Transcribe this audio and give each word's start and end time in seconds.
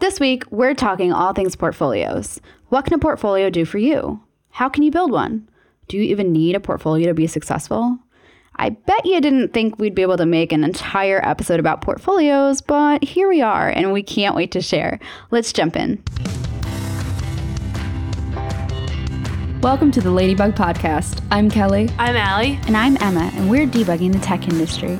This 0.00 0.18
week, 0.18 0.44
we're 0.50 0.72
talking 0.72 1.12
all 1.12 1.34
things 1.34 1.54
portfolios. 1.54 2.40
What 2.70 2.86
can 2.86 2.94
a 2.94 2.98
portfolio 2.98 3.50
do 3.50 3.66
for 3.66 3.76
you? 3.76 4.18
How 4.48 4.70
can 4.70 4.82
you 4.82 4.90
build 4.90 5.12
one? 5.12 5.46
Do 5.88 5.98
you 5.98 6.04
even 6.04 6.32
need 6.32 6.56
a 6.56 6.60
portfolio 6.60 7.08
to 7.08 7.14
be 7.14 7.26
successful? 7.26 7.98
I 8.56 8.70
bet 8.70 9.04
you 9.04 9.20
didn't 9.20 9.52
think 9.52 9.78
we'd 9.78 9.94
be 9.94 10.00
able 10.00 10.16
to 10.16 10.24
make 10.24 10.52
an 10.52 10.64
entire 10.64 11.20
episode 11.22 11.60
about 11.60 11.82
portfolios, 11.82 12.62
but 12.62 13.04
here 13.04 13.28
we 13.28 13.42
are, 13.42 13.68
and 13.68 13.92
we 13.92 14.02
can't 14.02 14.34
wait 14.34 14.52
to 14.52 14.62
share. 14.62 14.98
Let's 15.30 15.52
jump 15.52 15.76
in. 15.76 16.02
Welcome 19.60 19.90
to 19.90 20.00
the 20.00 20.10
Ladybug 20.10 20.54
Podcast. 20.54 21.22
I'm 21.30 21.50
Kelly. 21.50 21.90
I'm 21.98 22.16
Allie. 22.16 22.58
And 22.66 22.74
I'm 22.74 22.96
Emma, 23.02 23.30
and 23.34 23.50
we're 23.50 23.66
debugging 23.66 24.14
the 24.14 24.20
tech 24.20 24.48
industry. 24.48 24.98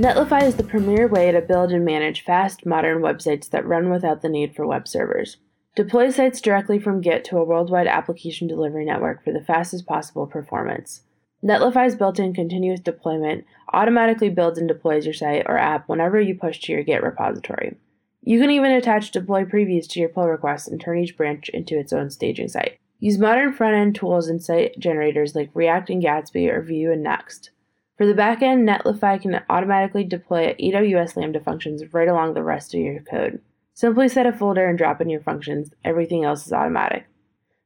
Netlify 0.00 0.44
is 0.44 0.56
the 0.56 0.62
premier 0.62 1.06
way 1.06 1.30
to 1.30 1.42
build 1.42 1.70
and 1.72 1.84
manage 1.84 2.24
fast, 2.24 2.64
modern 2.64 3.02
websites 3.02 3.50
that 3.50 3.66
run 3.66 3.90
without 3.90 4.22
the 4.22 4.30
need 4.30 4.56
for 4.56 4.66
web 4.66 4.88
servers. 4.88 5.36
Deploy 5.76 6.08
sites 6.08 6.40
directly 6.40 6.78
from 6.78 7.02
Git 7.02 7.22
to 7.24 7.36
a 7.36 7.44
worldwide 7.44 7.86
application 7.86 8.48
delivery 8.48 8.86
network 8.86 9.22
for 9.22 9.30
the 9.30 9.42
fastest 9.42 9.86
possible 9.86 10.26
performance. 10.26 11.02
Netlify's 11.44 11.96
built 11.96 12.18
in 12.18 12.32
continuous 12.32 12.80
deployment 12.80 13.44
automatically 13.74 14.30
builds 14.30 14.58
and 14.58 14.66
deploys 14.66 15.04
your 15.04 15.12
site 15.12 15.44
or 15.44 15.58
app 15.58 15.86
whenever 15.86 16.18
you 16.18 16.34
push 16.34 16.60
to 16.60 16.72
your 16.72 16.82
Git 16.82 17.02
repository. 17.02 17.76
You 18.22 18.40
can 18.40 18.48
even 18.48 18.72
attach 18.72 19.10
deploy 19.10 19.44
previews 19.44 19.86
to 19.88 20.00
your 20.00 20.08
pull 20.08 20.28
requests 20.28 20.66
and 20.66 20.80
turn 20.80 20.98
each 20.98 21.18
branch 21.18 21.50
into 21.50 21.78
its 21.78 21.92
own 21.92 22.08
staging 22.08 22.48
site. 22.48 22.78
Use 23.00 23.18
modern 23.18 23.52
front 23.52 23.74
end 23.74 23.96
tools 23.96 24.28
and 24.28 24.42
site 24.42 24.78
generators 24.78 25.34
like 25.34 25.50
React 25.52 25.90
and 25.90 26.02
Gatsby 26.02 26.50
or 26.50 26.62
Vue 26.62 26.90
and 26.90 27.02
Next. 27.02 27.50
For 28.00 28.06
the 28.06 28.14
backend, 28.14 28.66
Netlify 28.66 29.20
can 29.20 29.42
automatically 29.50 30.04
deploy 30.04 30.56
AWS 30.58 31.18
Lambda 31.18 31.38
functions 31.38 31.82
right 31.92 32.08
along 32.08 32.32
the 32.32 32.42
rest 32.42 32.72
of 32.72 32.80
your 32.80 33.02
code. 33.02 33.42
Simply 33.74 34.08
set 34.08 34.24
a 34.24 34.32
folder 34.32 34.66
and 34.66 34.78
drop 34.78 35.02
in 35.02 35.10
your 35.10 35.20
functions. 35.20 35.70
Everything 35.84 36.24
else 36.24 36.46
is 36.46 36.52
automatic. 36.54 37.04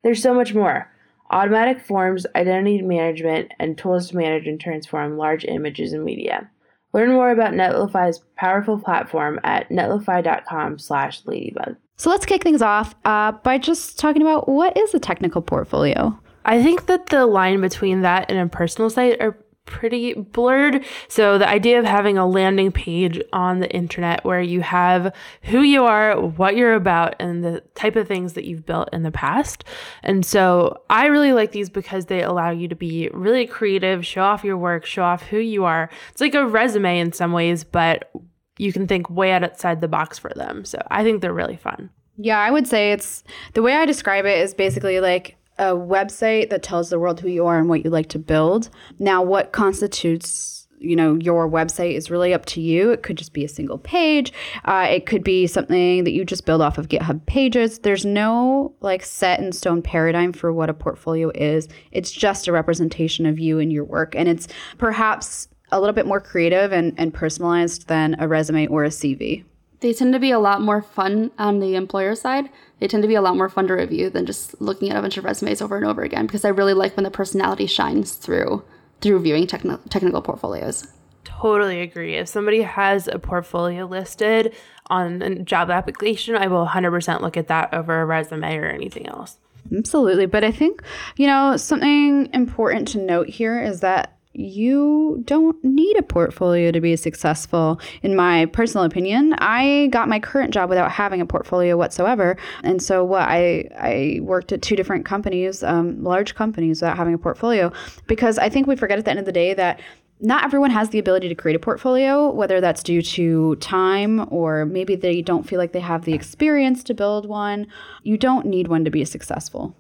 There's 0.02 0.20
so 0.20 0.34
much 0.34 0.52
more. 0.52 0.91
Automatic 1.30 1.80
forms, 1.80 2.26
identity 2.35 2.82
management, 2.82 3.52
and 3.60 3.79
tools 3.79 4.09
to 4.09 4.16
manage 4.16 4.49
and 4.49 4.60
transform 4.60 5.16
large 5.16 5.45
images 5.45 5.93
and 5.93 6.02
media. 6.02 6.51
Learn 6.93 7.13
more 7.13 7.30
about 7.30 7.52
Netlify's 7.52 8.21
powerful 8.37 8.80
platform 8.80 9.38
at 9.45 9.69
netlify.com 9.69 10.80
slash 10.80 11.24
ladybug. 11.26 11.76
So 11.96 12.10
let's 12.10 12.26
kick 12.26 12.43
things 12.43 12.60
off 12.60 12.96
uh, 13.04 13.30
by 13.30 13.59
just 13.59 14.01
talking 14.01 14.23
about 14.23 14.48
what 14.48 14.76
is 14.76 14.95
a 14.95 14.98
technical 14.98 15.43
portfolio? 15.43 16.19
I 16.45 16.63
think 16.63 16.87
that 16.87 17.07
the 17.07 17.24
line 17.24 17.60
between 17.60 18.02
that 18.02 18.30
and 18.30 18.38
a 18.38 18.46
personal 18.46 18.91
site 18.91 19.21
are 19.21 19.38
pretty 19.66 20.15
blurred. 20.15 20.84
So 21.09 21.38
the 21.38 21.48
idea 21.48 21.79
of 21.79 21.84
having 21.84 22.18
a 22.18 22.26
landing 22.26 22.70
page 22.70 23.20
on 23.32 23.60
the 23.60 23.70
internet 23.70 24.24
where 24.24 24.40
you 24.40 24.60
have 24.60 25.15
who 25.43 25.60
you 25.62 25.84
are, 25.84 26.20
what 26.20 26.57
you're 26.57 26.74
about, 26.74 27.16
and 27.18 27.43
the 27.43 27.62
type 27.74 27.96
of 27.96 28.07
things 28.07 28.35
that 28.35 28.45
you've 28.45 28.66
built 28.66 28.90
in 28.92 29.02
the 29.02 29.10
past. 29.10 29.65
And 30.02 30.24
so 30.24 30.82
I 30.90 31.07
really 31.07 31.32
like 31.32 31.52
these 31.52 31.70
because 31.70 32.07
they 32.07 32.23
allow 32.23 32.51
you 32.51 32.68
to 32.68 32.76
be 32.76 33.09
really 33.12 33.46
creative, 33.46 34.04
show 34.04 34.23
off 34.23 34.45
your 34.45 34.59
work, 34.59 34.85
show 34.85 35.04
off 35.04 35.23
who 35.23 35.38
you 35.38 35.65
are. 35.65 35.90
It's 36.10 36.20
like 36.20 36.35
a 36.35 36.46
resume 36.46 36.98
in 36.98 37.12
some 37.12 37.32
ways, 37.32 37.65
but 37.65 38.10
you 38.59 38.73
can 38.73 38.87
think 38.87 39.10
way 39.10 39.32
outside 39.32 39.80
the 39.80 39.88
box 39.88 40.18
for 40.18 40.32
them. 40.35 40.65
So 40.65 40.79
I 40.90 41.02
think 41.02 41.20
they're 41.20 41.32
really 41.32 41.57
fun. 41.57 41.90
Yeah, 42.16 42.38
I 42.38 42.51
would 42.51 42.68
say 42.68 42.92
it's 42.92 43.24
the 43.54 43.62
way 43.62 43.74
I 43.74 43.87
describe 43.87 44.24
it 44.24 44.38
is 44.38 44.54
basically 44.54 45.01
like 45.01 45.37
a 45.59 45.74
website 45.74 46.51
that 46.51 46.63
tells 46.63 46.91
the 46.91 46.99
world 46.99 47.21
who 47.21 47.29
you 47.29 47.47
are 47.47 47.59
and 47.59 47.69
what 47.69 47.85
you 47.85 47.91
like 47.91 48.09
to 48.10 48.19
build. 48.19 48.71
Now, 48.99 49.23
what 49.23 49.52
constitutes 49.52 50.65
you 50.85 50.97
know 50.97 51.15
your 51.15 51.49
website 51.49 51.95
is 51.95 52.10
really 52.10 52.35
up 52.35 52.45
to 52.47 52.60
you. 52.60 52.91
It 52.91 53.02
could 53.02 53.16
just 53.16 53.33
be 53.33 53.45
a 53.45 53.49
single 53.49 53.79
page. 53.79 54.32
Uh, 54.65 54.87
it 54.91 55.07
could 55.07 55.25
be 55.25 55.47
something 55.47 56.05
that 56.05 56.13
you 56.13 56.25
just 56.25 56.45
build 56.45 56.60
off 56.60 56.79
of 56.79 56.88
github 56.88 57.25
pages. 57.27 57.79
There's 57.79 58.05
no 58.05 58.75
like 58.80 59.02
set 59.02 59.41
in 59.41 59.52
stone 59.52 59.82
paradigm 59.82 60.32
for 60.32 60.52
what 60.52 60.71
a 60.71 60.75
portfolio 60.75 61.30
is. 61.35 61.69
It's 61.93 62.13
just 62.13 62.49
a 62.49 62.52
representation 62.52 63.27
of 63.27 63.38
you 63.38 63.59
and 63.59 63.73
your 63.73 63.85
work. 63.85 64.15
And 64.15 64.28
it's 64.28 64.47
perhaps 64.78 65.48
a 65.72 65.81
little 65.81 65.94
bit 65.94 66.06
more 66.06 66.20
creative 66.20 66.72
and, 66.72 66.93
and 66.98 67.12
personalized 67.12 67.88
than 67.88 68.16
a 68.19 68.28
resume 68.28 68.66
or 68.66 68.84
a 68.84 68.88
cv 68.88 69.44
they 69.84 69.92
tend 69.92 70.14
to 70.14 70.18
be 70.18 70.30
a 70.30 70.38
lot 70.38 70.62
more 70.62 70.80
fun 70.80 71.30
on 71.38 71.60
the 71.60 71.74
employer 71.74 72.14
side. 72.14 72.48
They 72.80 72.88
tend 72.88 73.02
to 73.02 73.06
be 73.06 73.16
a 73.16 73.20
lot 73.20 73.36
more 73.36 73.50
fun 73.50 73.66
to 73.66 73.74
review 73.74 74.08
than 74.08 74.24
just 74.24 74.58
looking 74.58 74.88
at 74.88 74.96
a 74.96 75.02
bunch 75.02 75.18
of 75.18 75.24
resumes 75.24 75.60
over 75.60 75.76
and 75.76 75.84
over 75.84 76.00
again 76.00 76.26
because 76.26 76.42
I 76.42 76.48
really 76.48 76.72
like 76.72 76.96
when 76.96 77.04
the 77.04 77.10
personality 77.10 77.66
shines 77.66 78.14
through 78.14 78.64
through 79.02 79.20
viewing 79.20 79.46
techni- 79.46 79.78
technical 79.90 80.22
portfolios. 80.22 80.86
Totally 81.24 81.82
agree. 81.82 82.14
If 82.14 82.28
somebody 82.28 82.62
has 82.62 83.08
a 83.08 83.18
portfolio 83.18 83.84
listed 83.84 84.54
on 84.86 85.20
a 85.20 85.40
job 85.40 85.68
application, 85.68 86.34
I 86.34 86.46
will 86.46 86.66
100% 86.66 87.20
look 87.20 87.36
at 87.36 87.48
that 87.48 87.74
over 87.74 88.00
a 88.00 88.06
resume 88.06 88.56
or 88.56 88.64
anything 88.64 89.06
else. 89.06 89.36
Absolutely. 89.70 90.24
But 90.24 90.44
I 90.44 90.50
think, 90.50 90.82
you 91.16 91.26
know, 91.26 91.58
something 91.58 92.30
important 92.32 92.88
to 92.88 92.98
note 92.98 93.28
here 93.28 93.62
is 93.62 93.80
that 93.80 94.16
you 94.34 95.22
don't 95.24 95.62
need 95.62 95.96
a 95.96 96.02
portfolio 96.02 96.72
to 96.72 96.80
be 96.80 96.96
successful. 96.96 97.80
In 98.02 98.16
my 98.16 98.46
personal 98.46 98.84
opinion, 98.84 99.34
I 99.38 99.88
got 99.92 100.08
my 100.08 100.18
current 100.18 100.52
job 100.52 100.68
without 100.68 100.90
having 100.90 101.20
a 101.20 101.26
portfolio 101.26 101.76
whatsoever. 101.76 102.36
And 102.62 102.82
so, 102.82 103.04
what 103.04 103.22
I 103.22 103.70
I 103.78 104.20
worked 104.22 104.52
at 104.52 104.60
two 104.62 104.76
different 104.76 105.04
companies, 105.04 105.62
um, 105.62 106.02
large 106.02 106.34
companies, 106.34 106.80
without 106.80 106.96
having 106.96 107.14
a 107.14 107.18
portfolio, 107.18 107.72
because 108.06 108.38
I 108.38 108.48
think 108.48 108.66
we 108.66 108.76
forget 108.76 108.98
at 108.98 109.04
the 109.04 109.10
end 109.10 109.20
of 109.20 109.26
the 109.26 109.32
day 109.32 109.54
that 109.54 109.80
not 110.20 110.44
everyone 110.44 110.70
has 110.70 110.90
the 110.90 110.98
ability 110.98 111.28
to 111.28 111.34
create 111.34 111.56
a 111.56 111.58
portfolio, 111.58 112.30
whether 112.30 112.60
that's 112.60 112.82
due 112.82 113.02
to 113.02 113.56
time 113.56 114.26
or 114.32 114.64
maybe 114.64 114.96
they 114.96 115.20
don't 115.20 115.46
feel 115.46 115.58
like 115.58 115.72
they 115.72 115.80
have 115.80 116.04
the 116.04 116.14
experience 116.14 116.82
to 116.84 116.94
build 116.94 117.26
one. 117.26 117.66
You 118.02 118.16
don't 118.16 118.46
need 118.46 118.68
one 118.68 118.84
to 118.84 118.90
be 118.90 119.04
successful. 119.04 119.76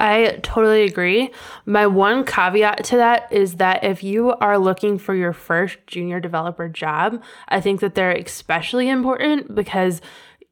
I 0.00 0.38
totally 0.42 0.84
agree. 0.84 1.30
My 1.66 1.86
one 1.86 2.24
caveat 2.24 2.84
to 2.84 2.96
that 2.96 3.30
is 3.30 3.56
that 3.56 3.84
if 3.84 4.02
you 4.02 4.30
are 4.32 4.58
looking 4.58 4.98
for 4.98 5.14
your 5.14 5.34
first 5.34 5.78
junior 5.86 6.20
developer 6.20 6.68
job, 6.68 7.22
I 7.48 7.60
think 7.60 7.80
that 7.80 7.94
they're 7.94 8.12
especially 8.12 8.88
important 8.88 9.54
because 9.54 10.00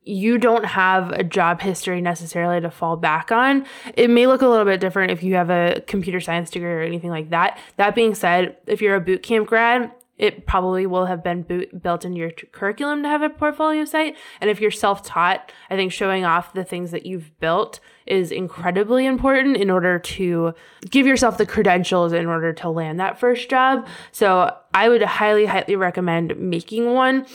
you 0.04 0.38
don't 0.38 0.64
have 0.64 1.10
a 1.12 1.24
job 1.24 1.60
history 1.60 2.00
necessarily 2.00 2.60
to 2.60 2.70
fall 2.70 2.96
back 2.96 3.32
on. 3.32 3.66
It 3.94 4.08
may 4.08 4.26
look 4.26 4.42
a 4.42 4.48
little 4.48 4.64
bit 4.64 4.80
different 4.80 5.12
if 5.12 5.22
you 5.22 5.34
have 5.34 5.50
a 5.50 5.82
computer 5.86 6.20
science 6.20 6.50
degree 6.50 6.70
or 6.70 6.80
anything 6.80 7.10
like 7.10 7.30
that. 7.30 7.58
That 7.76 7.94
being 7.94 8.14
said, 8.14 8.56
if 8.66 8.80
you're 8.80 8.96
a 8.96 9.00
boot 9.00 9.22
camp 9.22 9.48
grad, 9.48 9.90
it 10.18 10.46
probably 10.46 10.86
will 10.86 11.06
have 11.06 11.22
been 11.22 11.42
built 11.80 12.04
into 12.04 12.18
your 12.18 12.30
curriculum 12.30 13.02
to 13.02 13.08
have 13.08 13.22
a 13.22 13.30
portfolio 13.30 13.84
site. 13.84 14.16
And 14.40 14.50
if 14.50 14.60
you're 14.60 14.70
self 14.70 15.02
taught, 15.02 15.52
I 15.70 15.76
think 15.76 15.92
showing 15.92 16.24
off 16.24 16.52
the 16.52 16.64
things 16.64 16.90
that 16.90 17.06
you've 17.06 17.38
built 17.40 17.80
is 18.06 18.32
incredibly 18.32 19.06
important 19.06 19.56
in 19.56 19.70
order 19.70 19.98
to 19.98 20.54
give 20.90 21.06
yourself 21.06 21.38
the 21.38 21.46
credentials 21.46 22.12
in 22.12 22.26
order 22.26 22.52
to 22.54 22.68
land 22.68 22.98
that 23.00 23.20
first 23.20 23.48
job. 23.48 23.86
So 24.12 24.54
I 24.74 24.88
would 24.88 25.02
highly, 25.02 25.46
highly 25.46 25.76
recommend 25.76 26.36
making 26.38 26.92
one 26.92 27.26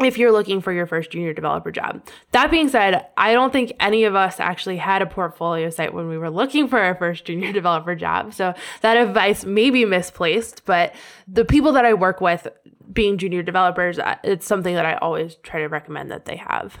if 0.00 0.18
you're 0.18 0.32
looking 0.32 0.60
for 0.60 0.72
your 0.72 0.86
first 0.86 1.10
junior 1.10 1.32
developer 1.32 1.72
job. 1.72 2.06
That 2.32 2.50
being 2.50 2.68
said, 2.68 3.06
I 3.16 3.32
don't 3.32 3.52
think 3.52 3.72
any 3.80 4.04
of 4.04 4.14
us 4.14 4.38
actually 4.38 4.76
had 4.76 5.00
a 5.00 5.06
portfolio 5.06 5.70
site 5.70 5.94
when 5.94 6.08
we 6.08 6.18
were 6.18 6.28
looking 6.28 6.68
for 6.68 6.78
our 6.78 6.94
first 6.94 7.24
junior 7.24 7.52
developer 7.54 7.94
job. 7.94 8.34
So 8.34 8.52
that 8.82 8.96
advice 8.96 9.44
may 9.44 9.70
be 9.70 9.84
misplaced, 9.84 10.62
but 10.66 10.94
the 11.26 11.44
people 11.44 11.72
that 11.72 11.86
I 11.86 11.94
work 11.94 12.20
with 12.20 12.46
being 12.92 13.16
junior 13.16 13.42
developers, 13.42 13.98
it's 14.22 14.46
something 14.46 14.74
that 14.74 14.86
I 14.86 14.96
always 14.96 15.36
try 15.36 15.60
to 15.60 15.68
recommend 15.68 16.10
that 16.10 16.26
they 16.26 16.36
have. 16.36 16.76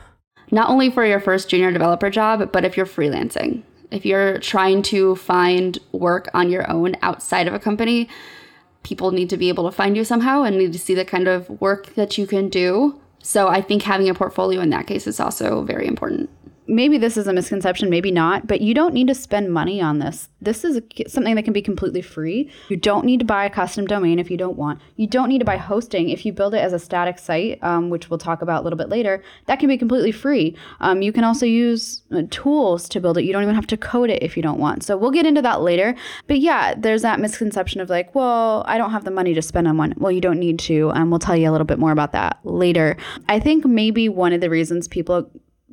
Not 0.50 0.68
only 0.68 0.90
for 0.90 1.04
your 1.04 1.18
first 1.18 1.48
junior 1.48 1.72
developer 1.72 2.10
job, 2.10 2.52
but 2.52 2.64
if 2.64 2.76
you're 2.76 2.86
freelancing. 2.86 3.62
If 3.90 4.04
you're 4.04 4.38
trying 4.38 4.82
to 4.82 5.16
find 5.16 5.78
work 5.92 6.28
on 6.34 6.50
your 6.50 6.70
own 6.70 6.96
outside 7.02 7.48
of 7.48 7.54
a 7.54 7.58
company, 7.58 8.08
people 8.82 9.10
need 9.10 9.30
to 9.30 9.36
be 9.36 9.48
able 9.48 9.64
to 9.64 9.74
find 9.74 9.96
you 9.96 10.04
somehow 10.04 10.42
and 10.42 10.58
need 10.58 10.72
to 10.72 10.78
see 10.78 10.94
the 10.94 11.04
kind 11.04 11.26
of 11.26 11.48
work 11.60 11.94
that 11.94 12.18
you 12.18 12.26
can 12.26 12.48
do 12.48 13.00
so 13.26 13.48
I 13.48 13.60
think 13.60 13.82
having 13.82 14.08
a 14.08 14.14
portfolio 14.14 14.60
in 14.60 14.70
that 14.70 14.86
case 14.86 15.08
is 15.08 15.18
also 15.18 15.64
very 15.64 15.88
important 15.88 16.30
maybe 16.68 16.98
this 16.98 17.16
is 17.16 17.26
a 17.26 17.32
misconception, 17.32 17.90
maybe 17.90 18.10
not, 18.10 18.46
but 18.46 18.60
you 18.60 18.74
don't 18.74 18.94
need 18.94 19.08
to 19.08 19.14
spend 19.14 19.52
money 19.52 19.80
on 19.80 19.98
this. 19.98 20.28
This 20.40 20.64
is 20.64 20.76
a, 20.76 21.08
something 21.08 21.34
that 21.34 21.44
can 21.44 21.52
be 21.52 21.62
completely 21.62 22.02
free. 22.02 22.50
You 22.68 22.76
don't 22.76 23.04
need 23.04 23.20
to 23.20 23.24
buy 23.24 23.44
a 23.44 23.50
custom 23.50 23.86
domain 23.86 24.18
if 24.18 24.30
you 24.30 24.36
don't 24.36 24.56
want. 24.56 24.80
You 24.96 25.06
don't 25.06 25.28
need 25.28 25.38
to 25.38 25.44
buy 25.44 25.56
hosting 25.56 26.10
if 26.10 26.26
you 26.26 26.32
build 26.32 26.54
it 26.54 26.58
as 26.58 26.72
a 26.72 26.78
static 26.78 27.18
site, 27.18 27.62
um, 27.62 27.90
which 27.90 28.10
we'll 28.10 28.18
talk 28.18 28.42
about 28.42 28.62
a 28.62 28.64
little 28.64 28.76
bit 28.76 28.88
later. 28.88 29.22
That 29.46 29.58
can 29.58 29.68
be 29.68 29.78
completely 29.78 30.12
free. 30.12 30.56
Um, 30.80 31.02
you 31.02 31.12
can 31.12 31.24
also 31.24 31.46
use 31.46 32.02
uh, 32.12 32.22
tools 32.30 32.88
to 32.90 33.00
build 33.00 33.18
it. 33.18 33.24
You 33.24 33.32
don't 33.32 33.42
even 33.42 33.54
have 33.54 33.66
to 33.68 33.76
code 33.76 34.10
it 34.10 34.22
if 34.22 34.36
you 34.36 34.42
don't 34.42 34.58
want. 34.58 34.84
So 34.84 34.96
we'll 34.96 35.10
get 35.10 35.26
into 35.26 35.42
that 35.42 35.60
later. 35.60 35.94
But 36.26 36.40
yeah, 36.40 36.74
there's 36.76 37.02
that 37.02 37.20
misconception 37.20 37.80
of 37.80 37.88
like, 37.90 38.14
well, 38.14 38.64
I 38.66 38.78
don't 38.78 38.90
have 38.90 39.04
the 39.04 39.10
money 39.10 39.34
to 39.34 39.42
spend 39.42 39.68
on 39.68 39.76
one. 39.76 39.94
Well, 39.96 40.12
you 40.12 40.20
don't 40.20 40.38
need 40.38 40.58
to. 40.60 40.90
And 40.90 41.04
um, 41.04 41.10
we'll 41.10 41.18
tell 41.18 41.36
you 41.36 41.48
a 41.48 41.52
little 41.52 41.66
bit 41.66 41.78
more 41.78 41.92
about 41.92 42.12
that 42.12 42.38
later. 42.44 42.96
I 43.28 43.40
think 43.40 43.64
maybe 43.64 44.08
one 44.08 44.32
of 44.32 44.40
the 44.40 44.50
reasons 44.50 44.88
people 44.88 45.30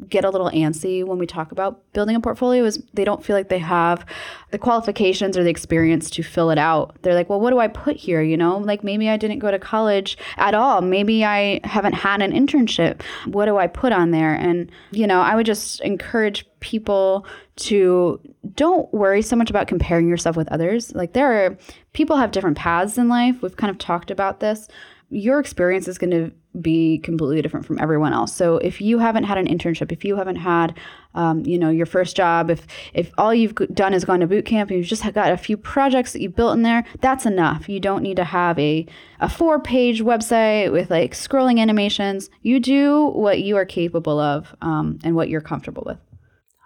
get 0.09 0.25
a 0.25 0.29
little 0.29 0.49
antsy 0.49 1.03
when 1.03 1.19
we 1.19 1.27
talk 1.27 1.51
about 1.51 1.81
building 1.93 2.15
a 2.15 2.19
portfolio 2.19 2.63
is 2.63 2.83
they 2.93 3.05
don't 3.05 3.23
feel 3.23 3.35
like 3.35 3.49
they 3.49 3.59
have 3.59 4.05
the 4.49 4.57
qualifications 4.57 5.37
or 5.37 5.43
the 5.43 5.51
experience 5.51 6.09
to 6.09 6.23
fill 6.23 6.49
it 6.49 6.57
out. 6.57 6.95
They're 7.03 7.13
like, 7.13 7.29
well, 7.29 7.39
what 7.39 7.51
do 7.51 7.59
I 7.59 7.67
put 7.67 7.95
here? 7.95 8.21
You 8.21 8.35
know, 8.35 8.57
like 8.57 8.83
maybe 8.83 9.07
I 9.07 9.17
didn't 9.17 9.39
go 9.39 9.51
to 9.51 9.59
college 9.59 10.17
at 10.37 10.55
all. 10.55 10.81
Maybe 10.81 11.23
I 11.23 11.59
haven't 11.63 11.93
had 11.93 12.23
an 12.23 12.31
internship. 12.31 13.01
What 13.25 13.45
do 13.45 13.57
I 13.57 13.67
put 13.67 13.93
on 13.93 14.09
there? 14.09 14.33
And, 14.33 14.71
you 14.91 15.05
know, 15.05 15.21
I 15.21 15.35
would 15.35 15.45
just 15.45 15.79
encourage 15.81 16.45
people 16.59 17.27
to 17.57 18.19
don't 18.55 18.91
worry 18.93 19.21
so 19.21 19.35
much 19.35 19.51
about 19.51 19.67
comparing 19.67 20.07
yourself 20.07 20.35
with 20.35 20.47
others. 20.47 20.93
Like 20.95 21.13
there 21.13 21.45
are 21.45 21.57
people 21.93 22.17
have 22.17 22.31
different 22.31 22.57
paths 22.57 22.97
in 22.97 23.09
life. 23.09 23.43
We've 23.43 23.55
kind 23.55 23.69
of 23.69 23.77
talked 23.77 24.09
about 24.09 24.39
this. 24.39 24.67
Your 25.09 25.39
experience 25.39 25.87
is 25.87 25.99
going 25.99 26.11
to 26.11 26.31
be 26.61 26.99
completely 26.99 27.41
different 27.41 27.65
from 27.65 27.79
everyone 27.79 28.13
else. 28.13 28.33
So 28.35 28.57
if 28.57 28.79
you 28.79 28.99
haven't 28.99 29.23
had 29.23 29.37
an 29.37 29.47
internship, 29.47 29.91
if 29.91 30.05
you 30.05 30.15
haven't 30.15 30.35
had, 30.35 30.77
um, 31.15 31.45
you 31.45 31.57
know, 31.57 31.69
your 31.69 31.85
first 31.85 32.15
job, 32.15 32.49
if 32.49 32.67
if 32.93 33.11
all 33.17 33.33
you've 33.33 33.55
done 33.73 33.93
is 33.93 34.05
gone 34.05 34.19
to 34.19 34.27
boot 34.27 34.45
camp 34.45 34.69
you've 34.71 34.85
just 34.85 35.03
got 35.13 35.31
a 35.31 35.37
few 35.37 35.57
projects 35.57 36.13
that 36.13 36.21
you 36.21 36.29
built 36.29 36.55
in 36.55 36.61
there, 36.61 36.85
that's 37.01 37.25
enough. 37.25 37.67
You 37.67 37.79
don't 37.79 38.03
need 38.03 38.17
to 38.17 38.23
have 38.23 38.57
a 38.59 38.85
a 39.19 39.29
four 39.29 39.59
page 39.59 40.01
website 40.01 40.71
with 40.71 40.89
like 40.89 41.13
scrolling 41.13 41.59
animations. 41.59 42.29
You 42.41 42.59
do 42.59 43.07
what 43.07 43.41
you 43.41 43.57
are 43.57 43.65
capable 43.65 44.19
of 44.19 44.55
um, 44.61 44.99
and 45.03 45.15
what 45.15 45.29
you're 45.29 45.41
comfortable 45.41 45.83
with. 45.85 45.97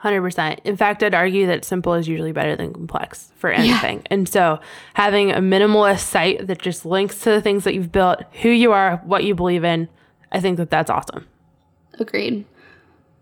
100%. 0.04 0.60
In 0.64 0.78
fact, 0.78 1.02
I'd 1.02 1.16
argue 1.16 1.48
that 1.48 1.66
simple 1.66 1.94
is 1.94 2.08
usually 2.08 2.32
better 2.32 2.56
than 2.56 2.72
complex 2.72 3.32
for 3.36 3.50
anything. 3.50 3.98
Yeah. 3.98 4.08
And 4.12 4.30
so, 4.30 4.60
having 4.94 5.32
a 5.32 5.40
minimalist 5.40 6.02
site 6.02 6.46
that 6.46 6.62
just 6.62 6.86
links 6.86 7.20
to 7.22 7.32
the 7.32 7.42
things 7.42 7.64
that 7.64 7.74
you've 7.74 7.92
built, 7.92 8.22
who 8.42 8.50
you 8.50 8.72
are, 8.72 8.98
what 8.98 9.24
you 9.24 9.34
believe 9.34 9.64
in, 9.64 9.90
I 10.32 10.40
think 10.40 10.58
that 10.58 10.70
that's 10.70 10.92
awesome. 10.92 11.28
Agreed. 12.00 12.46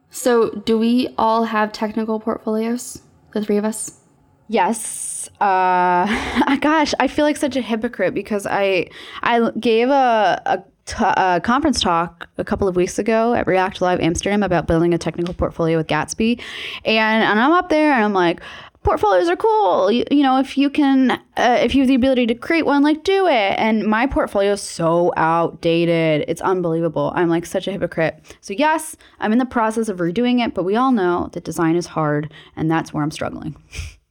So, 0.10 0.50
do 0.66 0.78
we 0.78 1.14
all 1.18 1.46
have 1.46 1.72
technical 1.72 2.20
portfolios? 2.20 3.02
The 3.32 3.44
three 3.44 3.58
of 3.58 3.64
us? 3.66 4.00
Yes. 4.48 5.30
Uh, 5.40 6.58
gosh, 6.62 6.94
I 7.00 7.08
feel 7.08 7.26
like 7.26 7.38
such 7.38 7.56
a 7.56 7.62
hypocrite 7.62 8.14
because 8.14 8.46
I 8.46 8.90
I 9.24 9.50
gave 9.60 9.90
a, 9.90 10.42
a 10.46 10.64
t- 10.86 10.96
uh, 11.00 11.40
conference 11.40 11.82
talk 11.82 12.30
a 12.38 12.44
couple 12.44 12.68
of 12.68 12.76
weeks 12.76 13.00
ago 13.00 13.34
at 13.34 13.48
React 13.48 13.82
Live 13.82 14.00
Amsterdam 14.00 14.44
about 14.44 14.68
building 14.68 14.94
a 14.94 14.98
technical 14.98 15.34
portfolio 15.34 15.78
with 15.78 15.88
Gatsby, 15.88 16.42
and 16.86 17.24
and 17.24 17.40
I'm 17.40 17.52
up 17.52 17.70
there 17.70 17.94
and 17.94 18.04
I'm 18.06 18.14
like, 18.14 18.42
portfolios 18.86 19.28
are 19.28 19.36
cool. 19.36 19.92
You, 19.92 20.06
you 20.10 20.24
know, 20.24 20.40
if 20.40 20.58
you 20.58 20.70
can, 20.70 21.12
uh, 21.12 21.58
if 21.60 21.76
you 21.76 21.82
have 21.82 21.90
the 21.90 21.96
ability 21.96 22.28
to 22.28 22.36
create 22.36 22.66
one, 22.66 22.84
like 22.84 23.04
do 23.04 23.28
it. 23.28 23.56
And 23.58 23.84
my 23.86 24.06
portfolio 24.06 24.54
is 24.54 24.62
so 24.62 25.12
outdated. 25.18 26.24
It's 26.30 26.42
unbelievable. 26.42 27.12
I'm 27.16 27.28
like 27.28 27.46
such 27.46 27.68
a 27.68 27.72
hypocrite. 27.72 28.38
So, 28.40 28.54
yes, 28.54 28.96
I'm 29.20 29.34
in 29.34 29.40
the 29.40 29.46
process 29.46 29.90
of 29.90 29.98
redoing 29.98 30.46
it, 30.46 30.54
but 30.54 30.64
we 30.64 30.76
all 30.78 30.92
know 30.92 31.30
that 31.34 31.44
design 31.44 31.76
is 31.76 31.88
hard, 31.88 32.32
and 32.56 32.72
that's 32.72 32.94
where 32.94 33.04
I'm 33.04 33.12
struggling. 33.12 33.56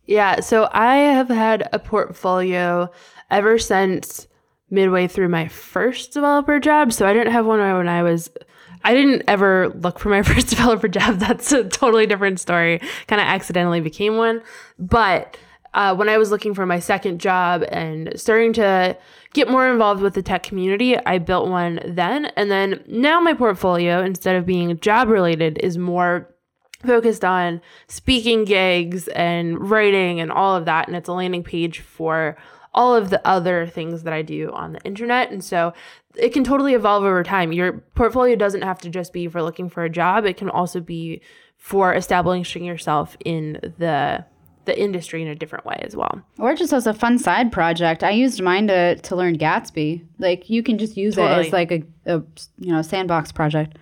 Yeah. 0.07 0.41
So, 0.41 0.69
I 0.73 0.97
have 0.97 1.29
had 1.29 1.67
a 1.73 1.79
portfolio 1.79 2.91
ever 3.31 3.59
since 3.59 4.27
midway 4.75 5.07
through 5.07 5.29
my 5.29 5.49
first 5.49 6.13
developer 6.13 6.61
job. 6.61 6.93
So 6.93 7.07
I 7.07 7.13
didn't 7.13 7.33
have 7.33 7.47
one 7.47 7.61
when 7.61 7.89
I 7.89 8.03
was 8.03 8.31
I 8.85 8.93
didn't 8.93 9.23
ever 9.27 9.71
look 9.71 9.99
for 9.99 10.11
my 10.11 10.23
first 10.31 10.49
developer 10.49 10.89
job. 10.89 11.19
That's 11.19 11.51
a 11.53 11.65
totally 11.65 12.07
different 12.07 12.39
story. 12.39 12.81
Kind 13.07 13.21
of 13.21 13.27
accidentally 13.27 13.81
became 13.81 14.17
one. 14.17 14.43
But 14.79 15.37
uh, 15.73 15.95
when 15.95 16.09
I 16.09 16.19
was 16.19 16.31
looking 16.31 16.55
for 16.55 16.67
my 16.67 16.79
second 16.79 17.21
job 17.21 17.65
and 17.69 18.13
starting 18.15 18.53
to 18.55 18.97
get 19.33 19.51
more 19.51 19.69
involved 19.69 20.03
with 20.03 20.15
the 20.15 20.23
tech 20.23 20.45
community, 20.45 20.97
I 20.97 21.19
built 21.19 21.49
one 21.49 21.81
then. 21.85 22.27
And 22.37 22.51
then 22.51 22.85
now 22.87 23.21
my 23.21 23.35
portfolio, 23.35 24.01
instead 24.05 24.37
of 24.37 24.47
being 24.47 24.79
job 24.79 25.09
related, 25.09 25.59
is 25.59 25.77
more 25.77 26.31
focused 26.87 27.25
on 27.25 27.61
speaking 27.89 28.45
gigs 28.45 29.09
and 29.09 29.69
writing 29.69 30.21
and 30.21 30.31
all 30.31 30.55
of 30.55 30.67
that. 30.67 30.87
And 30.87 30.97
it's 30.97 31.09
a 31.09 31.13
landing 31.13 31.43
page 31.43 31.81
for 31.81 32.37
all 32.75 32.95
of 32.95 33.11
the 33.11 33.27
other 33.27 33.67
things 33.67 34.03
that 34.03 34.13
I 34.13 34.23
do 34.23 34.51
on 34.53 34.73
the 34.73 34.81
internet. 34.81 35.31
And 35.31 35.43
so 35.43 35.73
it 36.17 36.31
can 36.31 36.45
totally 36.45 36.75
evolve 36.75 37.05
over 37.05 37.23
time. 37.23 37.53
Your 37.53 37.73
portfolio 37.95 38.37
doesn't 38.37 38.63
have 38.63 38.81
to 38.81 38.91
just 38.91 39.13
be 39.13 39.29
for 39.29 39.43
looking 39.43 39.69
for 39.69 39.85
a 39.85 39.91
job, 39.91 40.25
it 40.25 40.37
can 40.37 40.51
also 40.51 40.81
be 40.81 41.23
for 41.57 41.95
establishing 41.95 42.65
yourself 42.65 43.17
in 43.25 43.59
the 43.79 44.25
the 44.65 44.79
industry 44.81 45.21
in 45.21 45.29
a 45.29 45.35
different 45.35 45.67
way 45.67 45.79
as 45.87 45.95
well. 45.95 46.23
Or 46.39 46.55
just 46.55 46.73
as 46.73 46.87
a 46.87 46.95
fun 46.95 47.19
side 47.19 47.53
project. 47.53 48.03
I 48.03 48.11
used 48.11 48.43
mine 48.43 48.67
to 48.69 48.97
to 48.97 49.17
learn 49.17 49.39
Gatsby. 49.39 50.05
Like 50.19 50.49
you 50.51 50.63
can 50.63 50.79
just 50.79 50.97
use 50.97 51.17
totally. 51.17 51.43
it 51.43 51.47
as 51.47 51.53
like 51.53 51.71
a, 51.71 51.83
a 52.07 52.23
you 52.59 52.73
know 52.73 52.83
sandbox 52.83 53.33
project. 53.33 53.77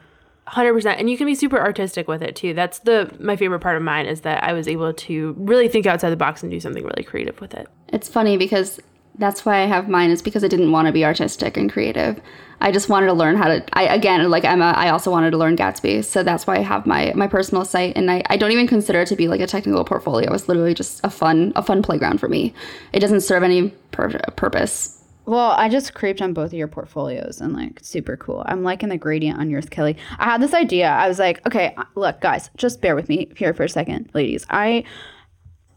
100% 0.52 0.98
and 0.98 1.08
you 1.08 1.16
can 1.16 1.26
be 1.26 1.34
super 1.34 1.58
artistic 1.58 2.08
with 2.08 2.22
it 2.22 2.36
too. 2.36 2.52
That's 2.52 2.80
the 2.80 3.10
my 3.18 3.36
favorite 3.36 3.60
part 3.60 3.76
of 3.76 3.82
mine 3.82 4.06
is 4.06 4.20
that 4.22 4.44
i 4.44 4.52
was 4.52 4.68
able 4.68 4.92
to 4.92 5.34
really 5.38 5.68
think 5.68 5.86
outside 5.86 6.10
the 6.10 6.16
box 6.16 6.42
and 6.42 6.50
do 6.50 6.60
something 6.60 6.84
really 6.84 7.02
creative 7.02 7.40
with 7.40 7.54
it. 7.54 7.68
It's 7.88 8.08
funny 8.08 8.36
because 8.36 8.80
that's 9.16 9.44
why 9.44 9.62
i 9.62 9.66
have 9.66 9.88
mine 9.88 10.10
is 10.10 10.22
because 10.22 10.42
i 10.44 10.48
didn't 10.48 10.72
want 10.72 10.86
to 10.86 10.92
be 10.92 11.04
artistic 11.04 11.56
and 11.56 11.72
creative. 11.72 12.20
I 12.60 12.70
just 12.70 12.88
wanted 12.88 13.06
to 13.06 13.12
learn 13.12 13.36
how 13.36 13.48
to 13.48 13.64
i 13.72 13.84
again 13.84 14.30
like 14.30 14.44
emma 14.44 14.72
i 14.76 14.90
also 14.90 15.10
wanted 15.10 15.30
to 15.30 15.38
learn 15.38 15.56
gatsby. 15.56 16.04
So 16.04 16.22
that's 16.22 16.46
why 16.46 16.56
i 16.56 16.60
have 16.60 16.86
my 16.86 17.12
my 17.14 17.26
personal 17.26 17.64
site. 17.64 17.96
And 17.96 18.10
i, 18.10 18.22
I 18.26 18.36
don't 18.36 18.52
even 18.52 18.66
consider 18.66 19.00
it 19.02 19.08
to 19.08 19.16
be 19.16 19.28
like 19.28 19.40
a 19.40 19.46
technical 19.46 19.84
portfolio. 19.84 20.32
It's 20.34 20.48
literally 20.48 20.74
just 20.74 21.00
a 21.02 21.10
fun 21.10 21.52
a 21.56 21.62
fun 21.62 21.82
playground 21.82 22.18
for 22.18 22.28
me. 22.28 22.52
It 22.92 23.00
doesn't 23.00 23.22
serve 23.22 23.42
any 23.42 23.70
pur- 23.90 24.20
purpose 24.36 25.01
well, 25.24 25.52
I 25.52 25.68
just 25.68 25.94
creeped 25.94 26.20
on 26.20 26.32
both 26.32 26.46
of 26.46 26.54
your 26.54 26.68
portfolios 26.68 27.40
and 27.40 27.52
like 27.52 27.80
super 27.82 28.16
cool. 28.16 28.42
I'm 28.46 28.62
liking 28.62 28.88
the 28.88 28.98
gradient 28.98 29.38
on 29.38 29.50
yours, 29.50 29.68
Kelly. 29.68 29.96
I 30.18 30.24
had 30.24 30.42
this 30.42 30.54
idea. 30.54 30.88
I 30.88 31.08
was 31.08 31.18
like, 31.18 31.44
okay, 31.46 31.74
uh, 31.76 31.84
look, 31.94 32.20
guys, 32.20 32.50
just 32.56 32.80
bear 32.80 32.96
with 32.96 33.08
me 33.08 33.30
here 33.36 33.54
for 33.54 33.62
a 33.64 33.68
second, 33.68 34.10
ladies. 34.14 34.44
I 34.50 34.84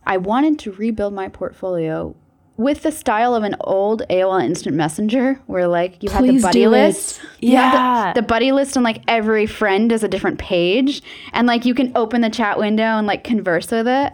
I 0.06 0.18
wanted 0.18 0.60
to 0.60 0.72
rebuild 0.72 1.14
my 1.14 1.30
portfolio 1.30 2.16
with 2.58 2.84
the 2.84 2.92
style 2.92 3.36
of 3.36 3.44
an 3.44 3.56
old 3.62 4.04
AOL 4.10 4.44
Instant 4.44 4.76
Messenger, 4.76 5.42
where 5.46 5.68
like 5.68 6.02
you 6.02 6.10
Please 6.10 6.12
had 6.12 6.36
the 6.36 6.42
buddy 6.42 6.68
list. 6.68 7.22
Yeah, 7.40 8.14
the, 8.14 8.22
the, 8.22 8.28
buddy 8.28 8.52
list, 8.52 8.76
and 8.76 8.84
like 8.84 9.04
every 9.08 9.46
friend 9.46 9.92
is 9.92 10.04
a 10.04 10.08
different 10.08 10.40
page, 10.40 11.04
and 11.34 11.48
like 11.48 11.66
you 11.66 11.76
can 11.76 11.92
open 11.96 12.22
the 12.22 12.30
chat 12.30 12.58
window 12.58 12.98
and 12.98 13.06
like 13.06 13.24
converse 13.24 13.70
with 13.70 13.88
it. 13.88 14.14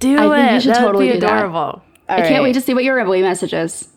Do 0.00 0.18
I 0.18 0.26
it. 0.26 0.42
Think 0.42 0.52
you 0.52 0.60
should 0.60 0.70
That'd 0.70 0.84
totally 0.84 1.10
be 1.10 1.18
adorable. 1.18 1.82
I 2.08 2.20
right. 2.20 2.28
can't 2.28 2.42
wait 2.42 2.54
to 2.54 2.60
see 2.60 2.74
what 2.74 2.84
your 2.84 2.98
away 2.98 3.22
message 3.22 3.54
is. 3.54 3.88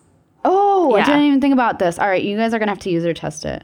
Oh, 0.50 0.96
yeah. 0.96 1.04
I 1.04 1.06
didn't 1.06 1.24
even 1.24 1.42
think 1.42 1.54
about 1.54 1.80
this. 1.80 2.00
All 2.00 2.08
right, 2.08 2.24
you 2.24 2.38
guys 2.38 2.54
are 2.54 2.60
gonna 2.60 2.72
have 2.72 2.80
to 2.80 2.90
user 2.90 3.14
test 3.14 3.46
it. 3.46 3.64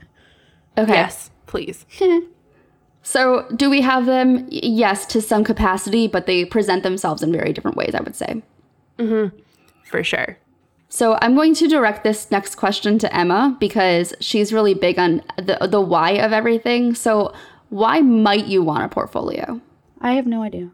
Okay. 0.77 0.94
Yes, 0.94 1.31
please. 1.45 1.85
so, 3.03 3.47
do 3.56 3.69
we 3.69 3.81
have 3.81 4.06
them? 4.06 4.47
Yes, 4.50 5.06
to 5.07 5.21
some 5.21 5.44
capacity, 5.44 6.07
but 6.07 6.25
they 6.25 6.44
present 6.45 6.83
themselves 6.83 7.24
in 7.24 7.31
very 7.31 7.53
different 7.53 7.77
ways. 7.77 7.95
I 7.95 8.01
would 8.01 8.15
say. 8.15 8.44
Mm-hmm. 9.00 9.38
For 9.85 10.03
sure. 10.03 10.38
So 10.89 11.18
I'm 11.24 11.33
going 11.33 11.56
to 11.56 11.68
direct 11.68 12.03
this 12.03 12.30
next 12.30 12.53
question 12.53 13.00
to 13.00 13.15
Emma 13.15 13.57
because 13.59 14.13
she's 14.19 14.53
really 14.53 14.75
big 14.75 15.00
on 15.00 15.24
the 15.38 15.57
the 15.68 15.81
why 15.81 16.12
of 16.12 16.31
everything. 16.31 16.94
So, 16.94 17.33
why 17.69 18.01
might 18.01 18.45
you 18.45 18.62
want 18.62 18.83
a 18.83 18.89
portfolio? 18.89 19.59
I 20.01 20.12
have 20.13 20.27
no 20.27 20.44
idea. 20.44 20.69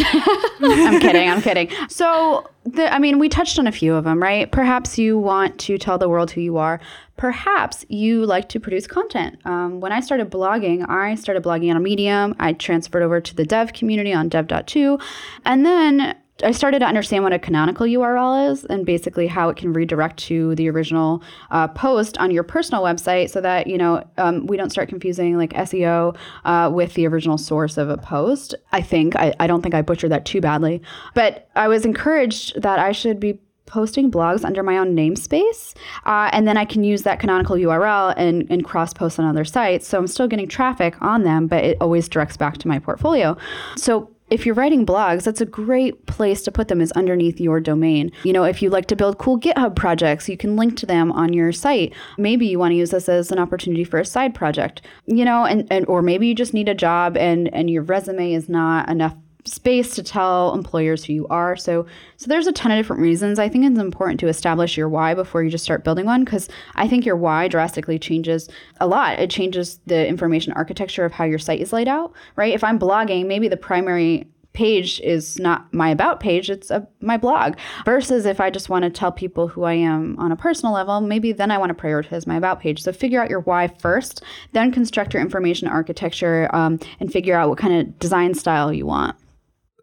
I'm 0.00 1.00
kidding. 1.00 1.28
I'm 1.28 1.42
kidding. 1.42 1.70
So, 1.88 2.48
the, 2.64 2.92
I 2.92 2.98
mean, 2.98 3.18
we 3.18 3.28
touched 3.28 3.58
on 3.58 3.66
a 3.66 3.72
few 3.72 3.94
of 3.94 4.04
them, 4.04 4.22
right? 4.22 4.50
Perhaps 4.50 4.98
you 4.98 5.18
want 5.18 5.58
to 5.60 5.78
tell 5.78 5.98
the 5.98 6.08
world 6.08 6.30
who 6.30 6.40
you 6.40 6.56
are. 6.58 6.80
Perhaps 7.16 7.84
you 7.88 8.24
like 8.26 8.48
to 8.50 8.60
produce 8.60 8.86
content. 8.86 9.38
Um, 9.44 9.80
when 9.80 9.92
I 9.92 10.00
started 10.00 10.30
blogging, 10.30 10.88
I 10.88 11.14
started 11.14 11.42
blogging 11.42 11.70
on 11.70 11.76
a 11.76 11.80
Medium. 11.80 12.34
I 12.38 12.52
transferred 12.52 13.02
over 13.02 13.20
to 13.20 13.34
the 13.34 13.44
dev 13.44 13.72
community 13.72 14.12
on 14.12 14.28
dev.to. 14.28 14.98
And 15.44 15.66
then 15.66 16.16
I 16.42 16.52
started 16.52 16.78
to 16.80 16.86
understand 16.86 17.24
what 17.24 17.32
a 17.32 17.38
canonical 17.38 17.86
URL 17.86 18.52
is 18.52 18.64
and 18.64 18.86
basically 18.86 19.26
how 19.26 19.48
it 19.48 19.56
can 19.56 19.72
redirect 19.72 20.18
to 20.24 20.54
the 20.54 20.70
original 20.70 21.22
uh, 21.50 21.68
post 21.68 22.16
on 22.18 22.30
your 22.30 22.44
personal 22.44 22.82
website 22.82 23.30
so 23.30 23.40
that, 23.40 23.66
you 23.66 23.76
know, 23.76 24.04
um, 24.18 24.46
we 24.46 24.56
don't 24.56 24.70
start 24.70 24.88
confusing 24.88 25.36
like 25.36 25.52
SEO 25.52 26.16
uh, 26.44 26.70
with 26.72 26.94
the 26.94 27.06
original 27.06 27.38
source 27.38 27.76
of 27.76 27.88
a 27.88 27.96
post. 27.96 28.54
I 28.72 28.80
think, 28.82 29.16
I, 29.16 29.34
I 29.40 29.46
don't 29.46 29.62
think 29.62 29.74
I 29.74 29.82
butchered 29.82 30.12
that 30.12 30.24
too 30.24 30.40
badly, 30.40 30.80
but 31.14 31.48
I 31.56 31.66
was 31.66 31.84
encouraged 31.84 32.62
that 32.62 32.78
I 32.78 32.92
should 32.92 33.18
be 33.18 33.40
posting 33.66 34.10
blogs 34.10 34.44
under 34.44 34.62
my 34.62 34.78
own 34.78 34.96
namespace. 34.96 35.74
Uh, 36.06 36.30
and 36.32 36.48
then 36.48 36.56
I 36.56 36.64
can 36.64 36.84
use 36.84 37.02
that 37.02 37.20
canonical 37.20 37.56
URL 37.56 38.14
and, 38.16 38.46
and 38.50 38.64
cross 38.64 38.92
post 38.92 39.18
on 39.18 39.26
other 39.26 39.44
sites. 39.44 39.86
So 39.86 39.98
I'm 39.98 40.06
still 40.06 40.26
getting 40.26 40.48
traffic 40.48 41.00
on 41.02 41.22
them, 41.22 41.46
but 41.46 41.64
it 41.64 41.76
always 41.80 42.08
directs 42.08 42.36
back 42.36 42.58
to 42.58 42.68
my 42.68 42.78
portfolio. 42.78 43.36
So 43.76 44.10
if 44.30 44.44
you're 44.44 44.54
writing 44.54 44.84
blogs, 44.84 45.24
that's 45.24 45.40
a 45.40 45.46
great 45.46 46.06
place 46.06 46.42
to 46.42 46.52
put 46.52 46.68
them 46.68 46.80
is 46.80 46.92
underneath 46.92 47.40
your 47.40 47.60
domain. 47.60 48.12
You 48.24 48.32
know, 48.32 48.44
if 48.44 48.62
you 48.62 48.70
like 48.70 48.86
to 48.86 48.96
build 48.96 49.18
cool 49.18 49.38
GitHub 49.38 49.74
projects, 49.74 50.28
you 50.28 50.36
can 50.36 50.56
link 50.56 50.76
to 50.78 50.86
them 50.86 51.10
on 51.12 51.32
your 51.32 51.52
site. 51.52 51.94
Maybe 52.18 52.46
you 52.46 52.58
want 52.58 52.72
to 52.72 52.76
use 52.76 52.90
this 52.90 53.08
as 53.08 53.32
an 53.32 53.38
opportunity 53.38 53.84
for 53.84 53.98
a 53.98 54.04
side 54.04 54.34
project. 54.34 54.82
You 55.06 55.24
know, 55.24 55.44
and, 55.44 55.66
and 55.70 55.86
or 55.86 56.02
maybe 56.02 56.26
you 56.26 56.34
just 56.34 56.54
need 56.54 56.68
a 56.68 56.74
job 56.74 57.16
and 57.16 57.52
and 57.54 57.70
your 57.70 57.82
resume 57.82 58.32
is 58.32 58.48
not 58.48 58.88
enough 58.88 59.14
space 59.48 59.94
to 59.94 60.02
tell 60.02 60.54
employers 60.54 61.04
who 61.04 61.12
you 61.12 61.26
are. 61.28 61.56
So 61.56 61.86
so 62.16 62.26
there's 62.28 62.46
a 62.46 62.52
ton 62.52 62.72
of 62.72 62.78
different 62.78 63.02
reasons. 63.02 63.38
I 63.38 63.48
think 63.48 63.64
it's 63.64 63.78
important 63.78 64.20
to 64.20 64.28
establish 64.28 64.76
your 64.76 64.88
why 64.88 65.14
before 65.14 65.42
you 65.42 65.50
just 65.50 65.64
start 65.64 65.84
building 65.84 66.06
one 66.06 66.24
because 66.24 66.48
I 66.74 66.88
think 66.88 67.04
your 67.04 67.16
why 67.16 67.48
drastically 67.48 67.98
changes 67.98 68.48
a 68.80 68.86
lot. 68.86 69.18
It 69.18 69.30
changes 69.30 69.80
the 69.86 70.06
information 70.06 70.52
architecture 70.52 71.04
of 71.04 71.12
how 71.12 71.24
your 71.24 71.38
site 71.38 71.60
is 71.60 71.72
laid 71.72 71.88
out, 71.88 72.12
right? 72.36 72.54
If 72.54 72.64
I'm 72.64 72.78
blogging, 72.78 73.26
maybe 73.26 73.48
the 73.48 73.56
primary 73.56 74.28
page 74.58 75.00
is 75.02 75.38
not 75.38 75.72
my 75.72 75.88
about 75.88 76.18
page 76.18 76.50
it's 76.50 76.70
a, 76.70 76.84
my 77.00 77.16
blog 77.16 77.54
versus 77.84 78.26
if 78.26 78.40
i 78.40 78.50
just 78.50 78.68
want 78.68 78.82
to 78.82 78.90
tell 78.90 79.12
people 79.12 79.46
who 79.46 79.62
i 79.62 79.72
am 79.72 80.18
on 80.18 80.32
a 80.32 80.36
personal 80.36 80.72
level 80.72 81.00
maybe 81.00 81.30
then 81.32 81.50
i 81.50 81.58
want 81.58 81.70
to 81.70 81.80
prioritize 81.80 82.26
my 82.26 82.36
about 82.36 82.58
page 82.58 82.82
so 82.82 82.92
figure 82.92 83.22
out 83.22 83.30
your 83.30 83.40
why 83.40 83.68
first 83.68 84.22
then 84.52 84.72
construct 84.72 85.14
your 85.14 85.22
information 85.22 85.68
architecture 85.68 86.52
um, 86.52 86.80
and 86.98 87.12
figure 87.12 87.36
out 87.36 87.48
what 87.48 87.58
kind 87.58 87.74
of 87.74 87.98
design 88.00 88.34
style 88.34 88.72
you 88.72 88.86
want 88.86 89.14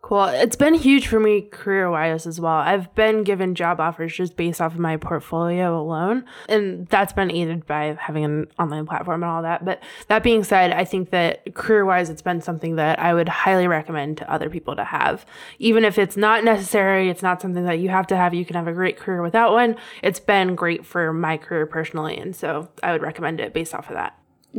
Cool. 0.06 0.26
It's 0.26 0.56
been 0.56 0.76
huge 0.76 1.08
for 1.08 1.20
me 1.20 1.42
career 1.42 1.90
wise 1.90 2.28
as 2.28 2.40
well. 2.40 2.58
I've 2.58 2.94
been 2.94 3.24
given 3.24 3.56
job 3.56 3.80
offers 3.80 4.14
just 4.14 4.36
based 4.36 4.62
off 4.62 4.74
of 4.74 4.80
my 4.80 4.98
portfolio 4.98 5.76
alone. 5.82 6.26
And 6.48 6.86
that's 6.90 7.12
been 7.12 7.32
aided 7.32 7.66
by 7.66 7.98
having 8.00 8.24
an 8.24 8.46
online 8.60 8.86
platform 8.86 9.24
and 9.24 9.32
all 9.32 9.42
that. 9.42 9.66
But 9.66 9.82
that 10.08 10.22
being 10.22 10.44
said, 10.44 10.72
I 10.74 10.86
think 10.86 11.10
that 11.10 11.56
career 11.56 11.86
wise, 11.86 12.12
it's 12.12 12.22
been 12.22 12.40
something 12.40 12.76
that 12.76 13.00
I 13.00 13.16
would 13.16 13.28
highly 13.28 13.68
recommend 13.68 14.20
to 14.20 14.32
other 14.32 14.48
people 14.48 14.76
to 14.76 14.84
have. 14.84 15.26
Even 15.58 15.84
if 15.84 15.98
it's 15.98 16.16
not 16.16 16.44
necessary, 16.44 17.10
it's 17.10 17.24
not 17.24 17.42
something 17.42 17.66
that 17.66 17.80
you 17.80 17.90
have 17.90 18.06
to 18.06 18.16
have. 18.16 18.32
You 18.32 18.46
can 18.46 18.58
have 18.58 18.68
a 18.68 18.74
great 18.74 19.00
career 19.00 19.24
without 19.24 19.54
one. 19.54 19.76
It's 20.04 20.20
been 20.20 20.54
great 20.54 20.86
for 20.86 21.14
my 21.14 21.36
career 21.38 21.66
personally. 21.66 22.16
And 22.16 22.36
so 22.36 22.70
I 22.84 22.92
would 22.92 23.02
recommend 23.02 23.40
it 23.40 23.54
based 23.54 23.74
off 23.74 23.90
of 23.90 23.96
that. 23.96 24.16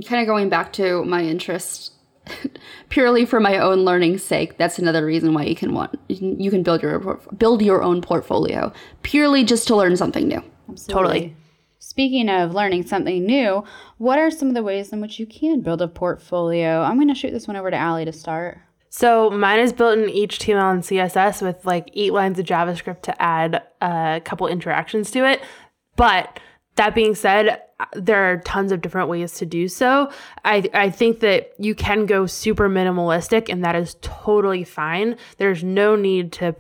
Kind 0.09 0.21
of 0.21 0.27
going 0.27 0.49
back 0.49 0.73
to 0.73 1.05
my 1.05 1.23
interest 1.23 1.93
purely 2.89 3.25
for 3.25 3.41
my 3.41 3.59
own 3.59 3.85
learning's 3.85 4.23
sake 4.23 4.57
that's 4.59 4.79
another 4.79 5.05
reason 5.05 5.33
why 5.33 5.45
you 5.45 5.55
can 5.55 5.73
want 5.73 5.99
you 6.09 6.51
can 6.51 6.63
build 6.63 6.83
your 6.83 6.99
build 7.37 7.63
your 7.63 7.83
own 7.83 8.01
portfolio. 8.01 8.73
Purely 9.03 9.45
just 9.45 9.67
to 9.69 9.77
learn 9.77 9.97
something 9.97 10.29
new. 10.29 10.43
Absolutely. 10.69 10.93
totally. 10.93 11.37
Speaking 11.79 12.29
of 12.29 12.55
learning 12.55 12.87
something 12.87 13.25
new 13.25 13.65
what 13.99 14.19
are 14.19 14.31
some 14.31 14.49
of 14.49 14.55
the 14.55 14.63
ways 14.63 14.93
in 14.93 15.01
which 15.01 15.19
you 15.19 15.27
can 15.27 15.61
build 15.61 15.81
a 15.81 15.89
portfolio? 15.89 16.83
I'm 16.83 16.97
going 16.97 17.09
to 17.09 17.15
shoot 17.15 17.33
this 17.33 17.47
one 17.47 17.57
over 17.57 17.71
to 17.71 17.77
Allie 17.77 18.05
to 18.05 18.13
start. 18.13 18.59
So 18.91 19.31
mine 19.31 19.61
is 19.61 19.73
built 19.73 19.99
in 19.99 20.05
HTML 20.07 20.73
and 20.73 20.83
CSS 20.83 21.43
with 21.43 21.65
like 21.67 21.91
eight 21.95 22.13
lines 22.13 22.39
of 22.39 22.47
JavaScript 22.47 23.03
to 23.03 23.23
add 23.23 23.63
a 23.83 24.23
couple 24.25 24.47
interactions 24.47 25.11
to 25.11 25.27
it. 25.29 25.43
But 25.97 26.41
that 26.77 26.95
being 26.95 27.15
said, 27.15 27.63
there 27.93 28.31
are 28.31 28.39
tons 28.39 28.73
of 28.73 28.81
different 28.81 29.09
ways 29.09 29.33
to 29.35 29.47
do 29.47 29.69
so. 29.69 30.11
I, 30.45 30.69
I 30.73 30.91
think 30.91 31.21
that 31.21 31.53
you 31.59 31.75
can 31.75 32.07
go 32.07 32.25
super 32.25 32.71
minimalistic, 32.71 33.51
and 33.51 33.65
that 33.65 33.77
is 33.77 33.97
totally 34.01 34.65
fine. 34.65 35.17
There's 35.37 35.63
no 35.63 35.95
need 35.95 36.33
to 36.33 36.55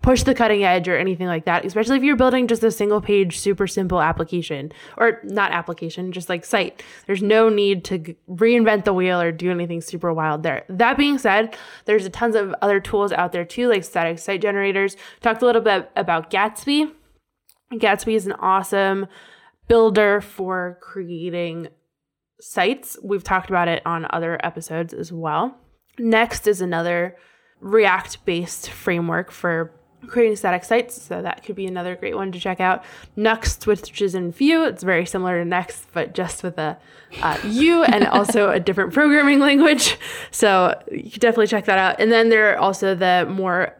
push 0.00 0.22
the 0.24 0.34
cutting 0.34 0.64
edge 0.64 0.88
or 0.88 0.96
anything 0.96 1.26
like 1.26 1.44
that, 1.44 1.64
especially 1.64 1.96
if 1.96 2.02
you're 2.02 2.16
building 2.16 2.46
just 2.46 2.64
a 2.64 2.70
single 2.70 3.00
page, 3.00 3.38
super 3.38 3.66
simple 3.66 4.00
application 4.00 4.72
or 4.96 5.20
not 5.24 5.52
application, 5.52 6.10
just 6.10 6.28
like 6.28 6.44
site. 6.44 6.82
There's 7.06 7.22
no 7.22 7.48
need 7.48 7.84
to 7.84 7.98
reinvent 8.28 8.84
the 8.84 8.92
wheel 8.92 9.20
or 9.20 9.30
do 9.30 9.50
anything 9.50 9.80
super 9.80 10.12
wild 10.12 10.42
there. 10.42 10.64
That 10.68 10.96
being 10.96 11.18
said, 11.18 11.56
there's 11.84 12.04
a 12.04 12.10
tons 12.10 12.34
of 12.34 12.54
other 12.62 12.80
tools 12.80 13.12
out 13.12 13.32
there 13.32 13.44
too, 13.44 13.68
like 13.68 13.84
static 13.84 14.18
site 14.18 14.42
generators. 14.42 14.96
Talked 15.20 15.42
a 15.42 15.46
little 15.46 15.62
bit 15.62 15.90
about 15.96 16.30
Gatsby. 16.30 16.92
Gatsby 17.74 18.14
is 18.14 18.26
an 18.26 18.32
awesome 18.32 19.06
builder 19.68 20.20
for 20.20 20.78
creating 20.80 21.68
sites. 22.40 22.96
We've 23.02 23.24
talked 23.24 23.50
about 23.50 23.68
it 23.68 23.82
on 23.86 24.06
other 24.10 24.38
episodes 24.44 24.92
as 24.92 25.12
well. 25.12 25.56
Next 25.98 26.46
is 26.46 26.60
another 26.60 27.16
React 27.60 28.24
based 28.24 28.70
framework 28.70 29.30
for 29.30 29.72
creating 30.08 30.36
static 30.36 30.64
sites. 30.64 31.00
So 31.00 31.22
that 31.22 31.44
could 31.44 31.56
be 31.56 31.66
another 31.66 31.94
great 31.94 32.16
one 32.16 32.32
to 32.32 32.40
check 32.40 32.60
out. 32.60 32.84
Nuxt, 33.16 33.66
which 33.66 34.02
is 34.02 34.14
in 34.14 34.32
Vue, 34.32 34.64
it's 34.64 34.82
very 34.82 35.06
similar 35.06 35.42
to 35.42 35.48
Next, 35.48 35.86
but 35.92 36.14
just 36.14 36.42
with 36.42 36.58
a 36.58 36.78
uh, 37.20 37.38
U 37.44 37.84
and 37.84 38.06
also 38.08 38.50
a 38.50 38.58
different 38.58 38.92
programming 38.92 39.38
language. 39.38 39.96
So 40.30 40.80
you 40.90 41.10
can 41.10 41.20
definitely 41.20 41.46
check 41.46 41.66
that 41.66 41.78
out. 41.78 42.00
And 42.00 42.10
then 42.10 42.30
there 42.30 42.52
are 42.52 42.58
also 42.58 42.94
the 42.94 43.26
more 43.30 43.76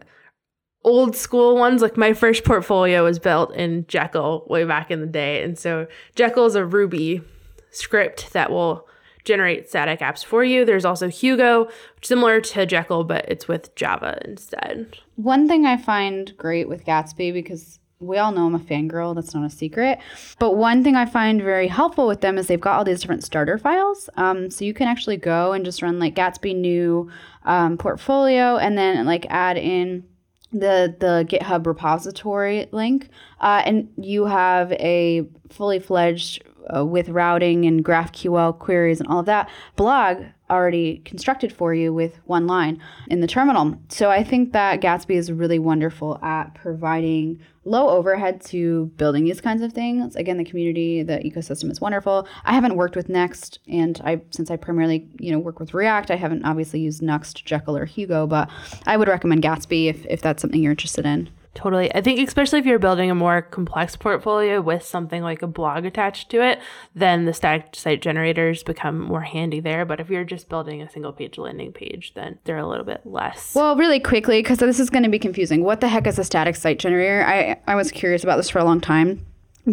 old 0.85 1.17
school 1.17 1.57
ones. 1.57 1.83
Like 1.83 1.97
my 1.97 2.12
first 2.12 2.45
portfolio 2.45 3.05
was 3.05 3.19
built 3.19 3.55
in 3.55 3.87
Jekyll 3.87 4.45
way 4.49 4.65
back 4.65 4.91
in 4.91 5.01
the 5.01 5.07
day. 5.07 5.43
And 5.43 5.59
so 5.59 5.87
Jekyll 6.15 6.47
is 6.47 6.55
a 6.55 6.65
Ruby 6.65 7.23
script 7.71 8.33
that 8.33 8.51
will 8.51 8.87
generate 9.25 9.69
static 9.69 10.01
apps 10.01 10.25
for 10.25 10.43
you. 10.43 10.65
There's 10.65 10.85
also 10.85 11.09
Hugo, 11.09 11.69
similar 12.03 12.41
to 12.41 12.67
Jekyll, 12.67 13.05
but 13.05 13.25
it's 13.29 13.47
with 13.47 13.75
Java 13.77 14.19
instead. 14.25 14.99
One 15.17 15.47
thing 15.47 15.65
I 15.65 15.77
find 15.77 16.37
great 16.37 16.69
with 16.69 16.85
Gatsby, 16.85 17.33
because 17.33 17.79
we 18.01 18.19
all 18.19 18.33
know 18.33 18.47
I'm 18.47 18.55
a 18.57 18.59
fangirl, 18.59 19.15
that's 19.15 19.33
not 19.33 19.45
a 19.45 19.51
secret. 19.51 20.01
But 20.41 20.57
one 20.57 20.83
thing 20.83 20.97
I 20.97 21.07
find 21.07 21.41
very 21.41 21.69
helpful 21.69 22.09
with 22.09 22.21
them 22.21 22.37
is 22.37 22.49
they've 22.49 22.61
got 22.61 22.79
all 22.79 22.85
these 22.85 23.01
different 23.01 23.23
starter 23.23 23.59
files. 23.59 24.11
Um, 24.17 24.51
so 24.51 24.65
you 24.65 24.75
can 24.75 24.89
actually 24.89 25.19
go 25.19 25.53
and 25.53 25.65
just 25.65 25.83
run 25.83 26.01
like 26.01 26.17
Gatsby 26.17 26.57
new 26.57 27.09
um, 27.45 27.79
portfolio 27.79 28.57
and 28.57 28.77
then 28.77 29.07
like 29.07 29.27
add 29.31 29.57
in 29.57 30.05
the 30.52 30.94
the 30.99 31.26
GitHub 31.28 31.66
repository 31.66 32.68
link, 32.73 33.09
uh, 33.40 33.62
and 33.64 33.88
you 33.97 34.26
have 34.26 34.73
a 34.73 35.26
fully 35.50 35.78
fledged 35.78 36.42
uh, 36.75 36.85
with 36.85 37.09
routing 37.09 37.64
and 37.66 37.85
GraphQL 37.85 38.59
queries 38.59 39.00
and 39.00 39.09
all 39.09 39.21
of 39.21 39.26
that 39.26 39.49
blog 39.76 40.25
already 40.52 40.99
constructed 41.04 41.52
for 41.52 41.75
you 41.75 41.92
with 41.92 42.18
one 42.26 42.47
line 42.47 42.80
in 43.09 43.21
the 43.21 43.26
terminal. 43.26 43.78
So 43.88 44.11
I 44.11 44.23
think 44.23 44.52
that 44.52 44.80
Gatsby 44.80 45.14
is 45.16 45.32
really 45.32 45.59
wonderful 45.59 46.18
at 46.23 46.54
providing 46.54 47.40
low 47.64 47.88
overhead 47.88 48.40
to 48.40 48.87
building 48.97 49.25
these 49.25 49.40
kinds 49.40 49.62
of 49.62 49.73
things. 49.73 50.14
Again, 50.16 50.37
the 50.37 50.44
community, 50.44 51.02
the 51.02 51.18
ecosystem 51.18 51.71
is 51.71 51.80
wonderful. 51.80 52.28
I 52.44 52.52
haven't 52.52 52.76
worked 52.76 52.97
with 52.97 53.09
Next, 53.09 53.61
and 53.66 54.00
I 54.04 54.21
since 54.30 54.50
I 54.50 54.56
primarily 54.56 55.09
you 55.18 55.32
know 55.32 55.38
work 55.38 55.59
with 55.59 55.75
React, 55.75 56.11
I 56.11 56.16
haven't 56.16 56.44
obviously 56.44 56.80
used 56.80 57.02
Next, 57.02 57.44
Jekyll, 57.44 57.76
or 57.76 57.87
Hugo, 57.87 58.26
but 58.26 58.50
I 58.87 58.97
would 58.97 59.09
recommend 59.09 59.42
Gatsby 59.42 59.87
if 59.87 60.04
if 60.06 60.21
that's 60.21 60.42
something 60.42 60.62
you're 60.62 60.73
interested 60.73 61.06
in. 61.06 61.30
Totally. 61.54 61.94
I 61.94 62.00
think 62.00 62.26
especially 62.26 62.61
if 62.61 62.66
you're 62.66 62.78
building 62.78 63.11
a 63.11 63.14
more 63.14 63.42
complex 63.42 63.94
portfolio 63.94 64.61
with 64.61 64.82
something 64.82 65.23
like 65.23 65.42
a 65.42 65.47
blog 65.47 65.85
attached 65.85 66.30
to 66.30 66.42
it, 66.42 66.61
then 66.94 67.26
the 67.26 67.35
static 67.35 67.75
site 67.75 68.00
generators 68.00 68.62
become 68.62 69.00
more 69.00 69.21
handy 69.21 69.61
there. 69.61 69.85
But 69.85 70.00
if 70.00 70.09
you're 70.09 70.25
just 70.25 70.49
building 70.49 70.80
a 70.80 70.90
single 70.90 71.12
page 71.12 71.37
landing 71.37 71.73
page, 71.73 72.14
then 72.14 72.38
they're 72.44 72.56
a 72.56 72.66
little 72.66 72.87
bit 72.87 73.02
less. 73.04 73.54
Well, 73.54 73.76
really 73.76 74.00
quickly, 74.00 74.40
because 74.40 74.59
this 74.59 74.80
is 74.80 74.88
going 74.88 75.02
to 75.02 75.11
be 75.11 75.18
confusing. 75.18 75.62
What 75.62 75.80
the 75.80 75.88
heck 75.88 76.06
is 76.06 76.18
a 76.18 76.25
static 76.25 76.56
site 76.56 76.78
generator? 76.78 77.23
I, 77.26 77.61
I 77.66 77.75
was 77.75 77.90
curious 77.90 78.25
about 78.25 78.37
this 78.37 78.49
for 78.49 78.59
a 78.59 78.64
long 78.64 78.80
time. 78.80 79.26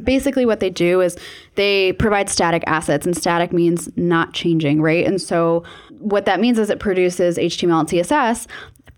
Basically, 0.03 0.45
what 0.45 0.59
they 0.59 0.69
do 0.69 1.01
is 1.01 1.17
they 1.55 1.93
provide 1.93 2.29
static 2.29 2.63
assets, 2.67 3.07
and 3.07 3.17
static 3.17 3.51
means 3.51 3.89
not 3.95 4.33
changing, 4.33 4.83
right? 4.83 5.03
And 5.03 5.19
so, 5.19 5.63
what 5.97 6.25
that 6.25 6.39
means 6.39 6.59
is 6.59 6.69
it 6.69 6.79
produces 6.79 7.37
HTML 7.37 7.79
and 7.79 7.89
CSS 7.89 8.45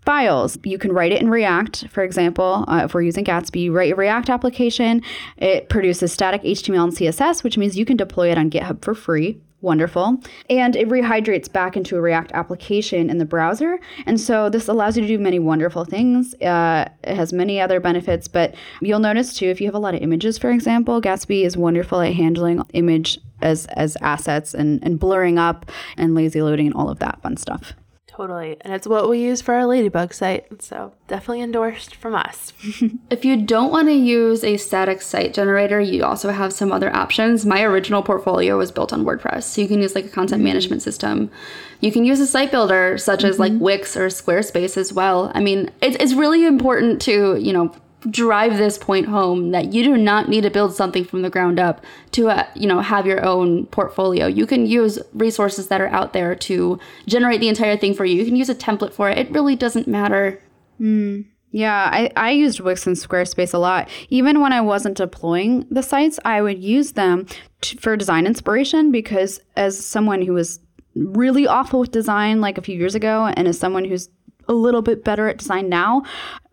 files. 0.04 0.58
You 0.64 0.78
can 0.78 0.92
write 0.92 1.12
it 1.12 1.20
in 1.20 1.30
React, 1.30 1.88
for 1.88 2.02
example, 2.02 2.64
uh, 2.68 2.82
if 2.84 2.94
we're 2.94 3.02
using 3.02 3.24
Gatsby, 3.24 3.62
you 3.62 3.72
write 3.72 3.92
a 3.92 3.96
React 3.96 4.30
application. 4.30 5.02
It 5.36 5.68
produces 5.68 6.12
static 6.12 6.42
HTML 6.42 6.84
and 6.84 6.92
CSS, 6.92 7.44
which 7.44 7.56
means 7.56 7.78
you 7.78 7.84
can 7.84 7.96
deploy 7.96 8.30
it 8.30 8.38
on 8.38 8.50
GitHub 8.50 8.82
for 8.82 8.94
free. 8.94 9.40
Wonderful. 9.60 10.20
And 10.50 10.74
it 10.74 10.88
rehydrates 10.88 11.50
back 11.50 11.76
into 11.76 11.96
a 11.96 12.00
React 12.00 12.32
application 12.32 13.08
in 13.08 13.18
the 13.18 13.24
browser. 13.24 13.78
And 14.06 14.20
so 14.20 14.48
this 14.48 14.66
allows 14.66 14.96
you 14.96 15.02
to 15.02 15.08
do 15.08 15.20
many 15.20 15.38
wonderful 15.38 15.84
things. 15.84 16.34
Uh, 16.42 16.88
it 17.04 17.14
has 17.14 17.32
many 17.32 17.60
other 17.60 17.78
benefits, 17.78 18.26
but 18.26 18.56
you'll 18.80 18.98
notice 18.98 19.34
too, 19.34 19.46
if 19.46 19.60
you 19.60 19.68
have 19.68 19.74
a 19.76 19.78
lot 19.78 19.94
of 19.94 20.02
images, 20.02 20.36
for 20.36 20.50
example, 20.50 21.00
Gatsby 21.00 21.44
is 21.44 21.56
wonderful 21.56 22.00
at 22.00 22.14
handling 22.14 22.60
image 22.72 23.20
as, 23.40 23.66
as 23.66 23.96
assets 24.00 24.52
and, 24.52 24.82
and 24.82 24.98
blurring 24.98 25.38
up 25.38 25.70
and 25.96 26.12
lazy 26.16 26.42
loading 26.42 26.66
and 26.66 26.74
all 26.74 26.90
of 26.90 26.98
that 26.98 27.22
fun 27.22 27.36
stuff. 27.36 27.72
Totally. 28.14 28.58
And 28.60 28.74
it's 28.74 28.86
what 28.86 29.08
we 29.08 29.20
use 29.20 29.40
for 29.40 29.54
our 29.54 29.64
Ladybug 29.64 30.12
site. 30.12 30.62
So 30.62 30.92
definitely 31.08 31.40
endorsed 31.40 31.94
from 31.94 32.14
us. 32.14 32.52
if 33.10 33.24
you 33.24 33.40
don't 33.40 33.72
want 33.72 33.88
to 33.88 33.94
use 33.94 34.44
a 34.44 34.58
static 34.58 35.00
site 35.00 35.32
generator, 35.32 35.80
you 35.80 36.04
also 36.04 36.30
have 36.30 36.52
some 36.52 36.72
other 36.72 36.94
options. 36.94 37.46
My 37.46 37.62
original 37.62 38.02
portfolio 38.02 38.58
was 38.58 38.70
built 38.70 38.92
on 38.92 39.06
WordPress. 39.06 39.44
So 39.44 39.62
you 39.62 39.68
can 39.68 39.80
use 39.80 39.94
like 39.94 40.04
a 40.04 40.10
content 40.10 40.40
mm-hmm. 40.40 40.44
management 40.44 40.82
system. 40.82 41.30
You 41.80 41.90
can 41.90 42.04
use 42.04 42.20
a 42.20 42.26
site 42.26 42.50
builder 42.50 42.98
such 42.98 43.20
mm-hmm. 43.20 43.28
as 43.28 43.38
like 43.38 43.52
mm-hmm. 43.52 43.64
Wix 43.64 43.96
or 43.96 44.08
Squarespace 44.08 44.76
as 44.76 44.92
well. 44.92 45.32
I 45.34 45.40
mean, 45.40 45.70
it's, 45.80 45.96
it's 45.96 46.12
really 46.12 46.44
important 46.44 47.00
to, 47.02 47.36
you 47.36 47.54
know, 47.54 47.74
drive 48.10 48.56
this 48.56 48.78
point 48.78 49.06
home 49.06 49.50
that 49.52 49.72
you 49.72 49.82
do 49.84 49.96
not 49.96 50.28
need 50.28 50.42
to 50.42 50.50
build 50.50 50.74
something 50.74 51.04
from 51.04 51.22
the 51.22 51.30
ground 51.30 51.60
up 51.60 51.84
to 52.10 52.28
uh, 52.28 52.46
you 52.54 52.66
know 52.66 52.80
have 52.80 53.06
your 53.06 53.24
own 53.24 53.66
portfolio 53.66 54.26
you 54.26 54.46
can 54.46 54.66
use 54.66 54.98
resources 55.12 55.68
that 55.68 55.80
are 55.80 55.88
out 55.88 56.12
there 56.12 56.34
to 56.34 56.78
generate 57.06 57.40
the 57.40 57.48
entire 57.48 57.76
thing 57.76 57.94
for 57.94 58.04
you 58.04 58.16
you 58.16 58.24
can 58.24 58.36
use 58.36 58.48
a 58.48 58.54
template 58.54 58.92
for 58.92 59.08
it 59.08 59.18
it 59.18 59.30
really 59.30 59.56
doesn't 59.56 59.86
matter 59.86 60.40
mm. 60.80 61.24
Yeah, 61.54 61.90
I, 61.92 62.10
I 62.16 62.30
used 62.30 62.60
Wix 62.60 62.86
and 62.86 62.96
Squarespace 62.96 63.52
a 63.52 63.58
lot. 63.58 63.90
Even 64.08 64.40
when 64.40 64.54
I 64.54 64.62
wasn't 64.62 64.96
deploying 64.96 65.66
the 65.70 65.82
sites, 65.82 66.18
I 66.24 66.40
would 66.40 66.64
use 66.64 66.92
them 66.92 67.26
for 67.78 67.94
design 67.94 68.26
inspiration 68.26 68.90
because, 68.90 69.38
as 69.54 69.84
someone 69.84 70.22
who 70.22 70.32
was 70.32 70.60
really 70.94 71.46
awful 71.46 71.80
with 71.80 71.90
design 71.90 72.40
like 72.40 72.56
a 72.56 72.62
few 72.62 72.76
years 72.76 72.94
ago, 72.94 73.30
and 73.36 73.46
as 73.46 73.58
someone 73.58 73.84
who's 73.84 74.08
a 74.48 74.52
little 74.52 74.82
bit 74.82 75.04
better 75.04 75.28
at 75.28 75.38
design 75.38 75.68
now. 75.68 76.02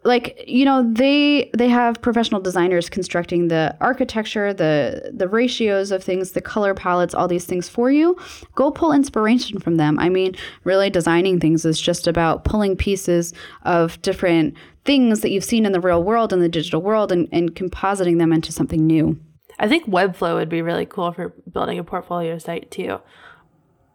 Like 0.05 0.41
you 0.48 0.63
know 0.63 0.89
they 0.93 1.50
they 1.58 1.67
have 1.67 2.01
professional 2.01 2.39
designers 2.39 2.89
constructing 2.89 3.50
the 3.50 3.75
architecture 3.81 4.53
the 4.53 5.12
the 5.13 5.27
ratios 5.27 5.91
of 5.91 6.01
things 6.03 6.31
the 6.31 6.39
color 6.41 6.74
palettes 6.74 7.13
all 7.13 7.27
these 7.27 7.43
things 7.46 7.67
for 7.67 7.91
you. 7.91 8.15
Go 8.55 8.72
pull 8.72 8.93
inspiration 8.93 9.60
from 9.60 9.75
them. 9.75 10.00
I 10.00 10.08
mean 10.08 10.36
really 10.63 10.89
designing 10.89 11.39
things 11.41 11.65
is 11.65 11.81
just 11.81 12.08
about 12.08 12.46
pulling 12.46 12.77
pieces 12.77 13.34
of 13.63 14.01
different 14.01 14.53
things 14.86 15.19
that 15.19 15.31
you've 15.31 15.43
seen 15.43 15.65
in 15.65 15.74
the 15.74 15.81
real 15.81 16.01
world 16.01 16.31
and 16.31 16.41
the 16.41 16.48
digital 16.50 16.81
world 16.81 17.12
and, 17.12 17.27
and 17.34 17.53
compositing 17.53 18.19
them 18.19 18.31
into 18.31 18.53
something 18.53 18.88
new. 18.88 19.19
I 19.60 19.67
think 19.67 19.86
Webflow 19.86 20.36
would 20.36 20.48
be 20.48 20.62
really 20.62 20.86
cool 20.86 21.12
for 21.12 21.34
building 21.51 21.77
a 21.77 21.84
portfolio 21.84 22.38
site 22.38 22.72
too. 22.72 23.00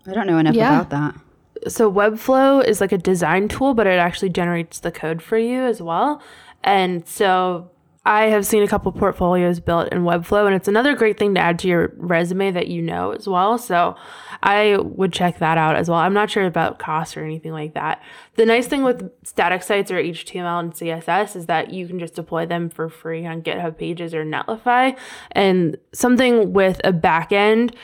i 0.06 0.12
don't 0.12 0.26
know 0.26 0.36
enough 0.36 0.54
Yeah. 0.54 0.80
about 0.82 0.90
that 0.90 1.14
So 1.68 1.90
Webflow 1.90 2.64
is 2.64 2.80
like 2.80 2.92
a 2.92 2.98
design 2.98 3.48
tool, 3.48 3.74
but 3.74 3.86
it 3.86 3.98
actually 3.98 4.30
generates 4.30 4.80
the 4.80 4.92
code 4.92 5.22
for 5.22 5.38
you 5.38 5.62
as 5.62 5.80
well. 5.80 6.22
And 6.62 7.06
so 7.06 7.70
I 8.06 8.24
have 8.24 8.44
seen 8.44 8.62
a 8.62 8.68
couple 8.68 8.92
portfolios 8.92 9.60
built 9.60 9.88
in 9.88 10.02
Webflow, 10.02 10.44
and 10.44 10.54
it's 10.54 10.68
another 10.68 10.94
great 10.94 11.18
thing 11.18 11.34
to 11.34 11.40
add 11.40 11.58
to 11.60 11.68
your 11.68 11.94
resume 11.96 12.50
that 12.50 12.66
you 12.66 12.82
know 12.82 13.12
as 13.12 13.26
well. 13.26 13.56
So 13.56 13.96
I 14.42 14.76
would 14.76 15.10
check 15.12 15.38
that 15.38 15.56
out 15.56 15.76
as 15.76 15.88
well. 15.88 15.98
I'm 15.98 16.12
not 16.12 16.30
sure 16.30 16.44
about 16.44 16.78
cost 16.78 17.16
or 17.16 17.24
anything 17.24 17.52
like 17.52 17.72
that. 17.74 18.02
The 18.34 18.44
nice 18.44 18.66
thing 18.66 18.82
with 18.82 19.10
static 19.22 19.62
sites 19.62 19.90
or 19.90 19.96
HTML 19.96 20.60
and 20.60 20.72
CSS 20.74 21.34
is 21.34 21.46
that 21.46 21.72
you 21.72 21.86
can 21.86 21.98
just 21.98 22.14
deploy 22.14 22.44
them 22.44 22.68
for 22.68 22.90
free 22.90 23.24
on 23.24 23.40
GitHub 23.40 23.78
Pages 23.78 24.14
or 24.14 24.22
Netlify. 24.22 24.98
And 25.32 25.78
something 25.94 26.52
with 26.52 26.82
a 26.84 26.92
backend 26.92 27.74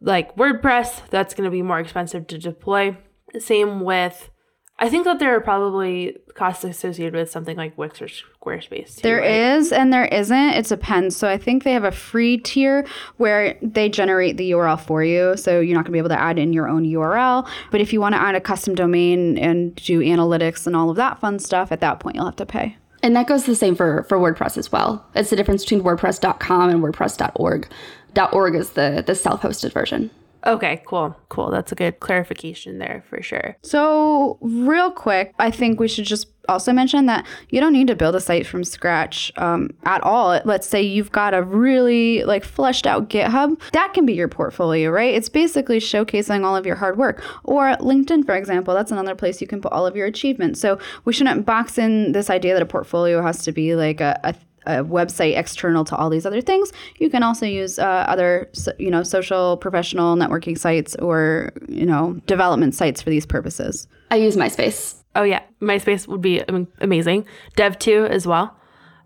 like 0.00 0.34
WordPress, 0.36 1.08
that's 1.10 1.34
going 1.34 1.44
to 1.44 1.50
be 1.50 1.62
more 1.62 1.80
expensive 1.80 2.26
to 2.28 2.38
deploy. 2.38 2.96
Same 3.40 3.80
with, 3.80 4.30
I 4.78 4.88
think 4.90 5.04
that 5.04 5.18
there 5.18 5.34
are 5.34 5.40
probably 5.40 6.16
costs 6.34 6.64
associated 6.64 7.14
with 7.14 7.30
something 7.30 7.56
like 7.56 7.76
Wix 7.78 8.02
or 8.02 8.06
Squarespace. 8.06 8.96
Too, 8.96 9.02
There 9.02 9.20
right? 9.20 9.30
is 9.30 9.72
and 9.72 9.92
there 9.92 10.04
isn't. 10.04 10.36
It 10.50 10.66
depends. 10.66 11.16
So 11.16 11.28
I 11.28 11.38
think 11.38 11.64
they 11.64 11.72
have 11.72 11.84
a 11.84 11.90
free 11.92 12.36
tier 12.38 12.86
where 13.16 13.56
they 13.62 13.88
generate 13.88 14.36
the 14.36 14.50
URL 14.50 14.78
for 14.78 15.02
you. 15.02 15.36
So 15.36 15.60
you're 15.60 15.74
not 15.74 15.84
going 15.84 15.92
to 15.92 15.92
be 15.92 15.98
able 15.98 16.10
to 16.10 16.20
add 16.20 16.38
in 16.38 16.52
your 16.52 16.68
own 16.68 16.84
URL. 16.84 17.48
But 17.70 17.80
if 17.80 17.92
you 17.92 18.00
want 18.00 18.14
to 18.14 18.20
add 18.20 18.34
a 18.34 18.40
custom 18.40 18.74
domain 18.74 19.38
and 19.38 19.74
do 19.76 20.00
analytics 20.00 20.66
and 20.66 20.76
all 20.76 20.90
of 20.90 20.96
that 20.96 21.20
fun 21.20 21.38
stuff, 21.38 21.72
at 21.72 21.80
that 21.80 22.00
point 22.00 22.16
you'll 22.16 22.26
have 22.26 22.36
to 22.36 22.46
pay. 22.46 22.76
And 23.02 23.14
that 23.16 23.26
goes 23.28 23.46
the 23.46 23.54
same 23.54 23.76
for, 23.76 24.02
for 24.04 24.18
WordPress 24.18 24.58
as 24.58 24.72
well. 24.72 25.06
It's 25.14 25.30
the 25.30 25.36
difference 25.36 25.64
between 25.64 25.82
WordPress.com 25.82 26.70
and 26.70 26.82
WordPress.org. 26.82 27.68
.org 28.32 28.54
is 28.54 28.70
the, 28.70 29.04
the 29.06 29.14
self-hosted 29.14 29.72
version. 29.72 30.10
Okay, 30.46 30.80
cool, 30.86 31.16
cool. 31.28 31.50
That's 31.50 31.72
a 31.72 31.74
good 31.74 31.98
clarification 31.98 32.78
there 32.78 33.02
for 33.10 33.20
sure. 33.20 33.56
So, 33.62 34.38
real 34.40 34.92
quick, 34.92 35.34
I 35.40 35.50
think 35.50 35.80
we 35.80 35.88
should 35.88 36.04
just 36.04 36.28
also 36.48 36.72
mention 36.72 37.06
that 37.06 37.26
you 37.50 37.60
don't 37.60 37.72
need 37.72 37.88
to 37.88 37.96
build 37.96 38.14
a 38.14 38.20
site 38.20 38.46
from 38.46 38.62
scratch 38.62 39.32
um, 39.38 39.70
at 39.84 40.00
all. 40.04 40.40
Let's 40.44 40.68
say 40.68 40.80
you've 40.80 41.10
got 41.10 41.34
a 41.34 41.42
really 41.42 42.22
like 42.22 42.44
fleshed 42.44 42.86
out 42.86 43.10
GitHub, 43.10 43.60
that 43.72 43.92
can 43.92 44.06
be 44.06 44.14
your 44.14 44.28
portfolio, 44.28 44.90
right? 44.90 45.12
It's 45.12 45.28
basically 45.28 45.80
showcasing 45.80 46.44
all 46.44 46.54
of 46.54 46.64
your 46.64 46.76
hard 46.76 46.96
work. 46.96 47.24
Or 47.42 47.74
LinkedIn, 47.78 48.24
for 48.24 48.36
example, 48.36 48.72
that's 48.72 48.92
another 48.92 49.16
place 49.16 49.40
you 49.40 49.48
can 49.48 49.60
put 49.60 49.72
all 49.72 49.84
of 49.84 49.96
your 49.96 50.06
achievements. 50.06 50.60
So, 50.60 50.78
we 51.04 51.12
shouldn't 51.12 51.44
box 51.44 51.76
in 51.76 52.12
this 52.12 52.30
idea 52.30 52.54
that 52.54 52.62
a 52.62 52.66
portfolio 52.66 53.20
has 53.20 53.42
to 53.44 53.52
be 53.52 53.74
like 53.74 54.00
a, 54.00 54.20
a 54.22 54.34
a 54.66 54.84
website 54.84 55.36
external 55.38 55.84
to 55.84 55.96
all 55.96 56.10
these 56.10 56.26
other 56.26 56.40
things. 56.40 56.72
You 56.98 57.08
can 57.10 57.22
also 57.22 57.46
use 57.46 57.78
uh, 57.78 57.82
other, 58.08 58.48
so- 58.52 58.72
you 58.78 58.90
know, 58.90 59.02
social, 59.02 59.56
professional 59.56 60.16
networking 60.16 60.58
sites 60.58 60.94
or 60.96 61.52
you 61.68 61.86
know, 61.86 62.14
development 62.26 62.74
sites 62.74 63.00
for 63.02 63.10
these 63.10 63.26
purposes. 63.26 63.86
I 64.10 64.16
use 64.16 64.36
MySpace. 64.36 65.02
Oh 65.14 65.22
yeah, 65.22 65.42
MySpace 65.60 66.06
would 66.06 66.20
be 66.20 66.42
amazing. 66.80 67.26
Dev.to 67.56 68.06
as 68.06 68.26
well. 68.26 68.54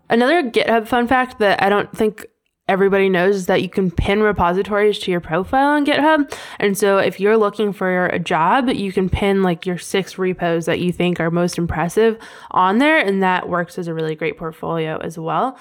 Another 0.09 0.43
GitHub 0.43 0.87
fun 0.87 1.07
fact 1.07 1.39
that 1.39 1.63
I 1.63 1.69
don't 1.69 1.95
think 1.95 2.25
everybody 2.71 3.09
knows 3.09 3.47
that 3.47 3.61
you 3.61 3.67
can 3.67 3.91
pin 3.91 4.23
repositories 4.23 4.97
to 4.97 5.11
your 5.11 5.19
profile 5.19 5.71
on 5.71 5.85
GitHub. 5.85 6.33
And 6.57 6.77
so 6.77 6.99
if 6.99 7.19
you're 7.19 7.35
looking 7.35 7.73
for 7.73 8.05
a 8.07 8.17
job, 8.17 8.69
you 8.69 8.93
can 8.93 9.09
pin 9.09 9.43
like 9.43 9.65
your 9.65 9.77
six 9.77 10.17
repos 10.17 10.67
that 10.67 10.79
you 10.79 10.93
think 10.93 11.19
are 11.19 11.29
most 11.29 11.57
impressive 11.57 12.17
on 12.51 12.77
there 12.77 12.97
and 12.97 13.21
that 13.21 13.49
works 13.49 13.77
as 13.77 13.89
a 13.89 13.93
really 13.93 14.15
great 14.15 14.37
portfolio 14.37 14.97
as 14.99 15.19
well. 15.19 15.59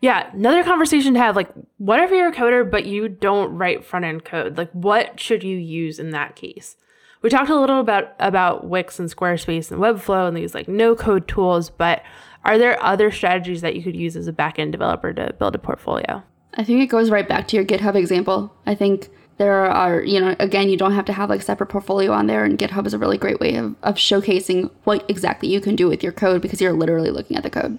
Yeah, 0.00 0.30
another 0.32 0.62
conversation 0.62 1.14
to 1.14 1.18
have 1.18 1.34
like 1.34 1.50
what 1.78 1.98
if 1.98 2.12
you're 2.12 2.28
a 2.28 2.32
coder 2.32 2.70
but 2.70 2.86
you 2.86 3.08
don't 3.08 3.56
write 3.56 3.84
front 3.84 4.04
end 4.04 4.24
code? 4.24 4.56
Like 4.56 4.70
what 4.70 5.18
should 5.18 5.42
you 5.42 5.56
use 5.56 5.98
in 5.98 6.10
that 6.10 6.36
case? 6.36 6.76
We 7.20 7.30
talked 7.30 7.50
a 7.50 7.58
little 7.58 7.80
about 7.80 8.12
about 8.20 8.68
Wix 8.68 9.00
and 9.00 9.10
Squarespace 9.10 9.72
and 9.72 9.80
Webflow 9.80 10.28
and 10.28 10.36
these 10.36 10.54
like 10.54 10.68
no 10.68 10.94
code 10.94 11.26
tools, 11.26 11.68
but 11.68 12.04
are 12.48 12.56
there 12.56 12.82
other 12.82 13.10
strategies 13.10 13.60
that 13.60 13.76
you 13.76 13.82
could 13.82 13.94
use 13.94 14.16
as 14.16 14.26
a 14.26 14.32
backend 14.32 14.72
developer 14.72 15.12
to 15.12 15.34
build 15.38 15.54
a 15.54 15.58
portfolio? 15.58 16.22
I 16.54 16.64
think 16.64 16.82
it 16.82 16.86
goes 16.86 17.10
right 17.10 17.28
back 17.28 17.46
to 17.48 17.56
your 17.56 17.64
GitHub 17.64 17.94
example. 17.94 18.50
I 18.64 18.74
think 18.74 19.10
there 19.36 19.66
are, 19.66 20.02
you 20.02 20.18
know, 20.18 20.34
again, 20.40 20.70
you 20.70 20.78
don't 20.78 20.92
have 20.92 21.04
to 21.04 21.12
have 21.12 21.28
like 21.28 21.40
a 21.40 21.44
separate 21.44 21.66
portfolio 21.66 22.10
on 22.10 22.26
there, 22.26 22.46
and 22.46 22.58
GitHub 22.58 22.86
is 22.86 22.94
a 22.94 22.98
really 22.98 23.18
great 23.18 23.38
way 23.38 23.56
of, 23.56 23.76
of 23.82 23.96
showcasing 23.96 24.70
what 24.84 25.04
exactly 25.10 25.50
you 25.50 25.60
can 25.60 25.76
do 25.76 25.88
with 25.88 26.02
your 26.02 26.10
code 26.10 26.40
because 26.40 26.58
you're 26.58 26.72
literally 26.72 27.10
looking 27.10 27.36
at 27.36 27.42
the 27.42 27.50
code. 27.50 27.78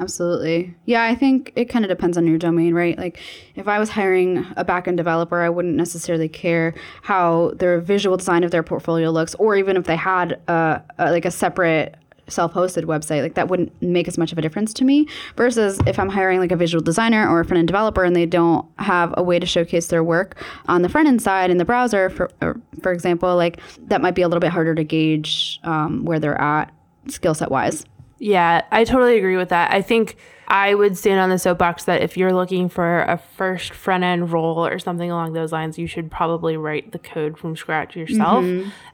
Absolutely. 0.00 0.74
Yeah, 0.84 1.04
I 1.04 1.14
think 1.14 1.52
it 1.54 1.66
kind 1.66 1.84
of 1.84 1.88
depends 1.88 2.18
on 2.18 2.26
your 2.26 2.38
domain, 2.38 2.74
right? 2.74 2.98
Like 2.98 3.20
if 3.54 3.68
I 3.68 3.78
was 3.78 3.88
hiring 3.88 4.38
a 4.56 4.64
backend 4.64 4.96
developer, 4.96 5.40
I 5.40 5.48
wouldn't 5.48 5.76
necessarily 5.76 6.28
care 6.28 6.74
how 7.02 7.52
their 7.54 7.80
visual 7.80 8.16
design 8.16 8.42
of 8.42 8.50
their 8.50 8.64
portfolio 8.64 9.10
looks, 9.10 9.36
or 9.36 9.54
even 9.54 9.76
if 9.76 9.84
they 9.84 9.96
had 9.96 10.40
a, 10.48 10.82
a 10.98 11.12
like 11.12 11.24
a 11.24 11.30
separate 11.30 11.96
self-hosted 12.28 12.84
website 12.84 13.22
like 13.22 13.34
that 13.34 13.48
wouldn't 13.48 13.82
make 13.82 14.08
as 14.08 14.18
much 14.18 14.32
of 14.32 14.38
a 14.38 14.42
difference 14.42 14.72
to 14.72 14.84
me 14.84 15.06
versus 15.36 15.80
if 15.86 15.98
i'm 15.98 16.08
hiring 16.08 16.38
like 16.40 16.52
a 16.52 16.56
visual 16.56 16.82
designer 16.82 17.28
or 17.28 17.40
a 17.40 17.44
front-end 17.44 17.68
developer 17.68 18.04
and 18.04 18.14
they 18.14 18.26
don't 18.26 18.66
have 18.78 19.12
a 19.16 19.22
way 19.22 19.38
to 19.38 19.46
showcase 19.46 19.88
their 19.88 20.04
work 20.04 20.42
on 20.66 20.82
the 20.82 20.88
front-end 20.88 21.20
side 21.22 21.50
in 21.50 21.58
the 21.58 21.64
browser 21.64 22.10
for 22.10 22.30
or, 22.40 22.60
for 22.82 22.92
example 22.92 23.36
like 23.36 23.60
that 23.88 24.00
might 24.00 24.14
be 24.14 24.22
a 24.22 24.28
little 24.28 24.40
bit 24.40 24.50
harder 24.50 24.74
to 24.74 24.84
gauge 24.84 25.60
um, 25.64 26.04
where 26.04 26.18
they're 26.18 26.40
at 26.40 26.72
skill 27.08 27.34
set 27.34 27.50
wise 27.50 27.84
Yeah, 28.20 28.62
I 28.72 28.82
totally 28.82 29.16
agree 29.16 29.36
with 29.36 29.50
that. 29.50 29.72
I 29.72 29.80
think 29.80 30.16
I 30.48 30.74
would 30.74 30.96
stand 30.98 31.20
on 31.20 31.30
the 31.30 31.38
soapbox 31.38 31.84
that 31.84 32.02
if 32.02 32.16
you're 32.16 32.32
looking 32.32 32.68
for 32.68 33.02
a 33.02 33.16
first 33.16 33.72
front 33.72 34.02
end 34.02 34.32
role 34.32 34.66
or 34.66 34.80
something 34.80 35.08
along 35.08 35.34
those 35.34 35.52
lines, 35.52 35.78
you 35.78 35.86
should 35.86 36.10
probably 36.10 36.56
write 36.56 36.90
the 36.90 36.98
code 36.98 37.38
from 37.38 37.54
scratch 37.54 37.94
yourself 37.94 38.44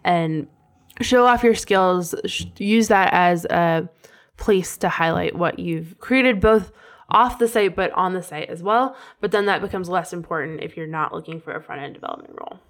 and 0.04 0.46
show 1.00 1.26
off 1.26 1.42
your 1.42 1.54
skills. 1.54 2.14
Use 2.58 2.88
that 2.88 3.12
as 3.12 3.44
a 3.46 3.88
place 4.36 4.76
to 4.78 4.88
highlight 4.88 5.36
what 5.36 5.58
you've 5.58 5.98
created, 5.98 6.40
both 6.40 6.72
off 7.10 7.38
the 7.38 7.48
site 7.48 7.76
but 7.76 7.92
on 7.92 8.14
the 8.14 8.22
site 8.22 8.48
as 8.48 8.62
well. 8.62 8.96
But 9.20 9.30
then 9.30 9.46
that 9.46 9.60
becomes 9.60 9.88
less 9.88 10.12
important 10.12 10.62
if 10.62 10.76
you're 10.76 10.86
not 10.86 11.12
looking 11.12 11.40
for 11.40 11.54
a 11.54 11.62
front 11.62 11.82
end 11.82 11.94
development 11.94 12.34
role. 12.38 12.60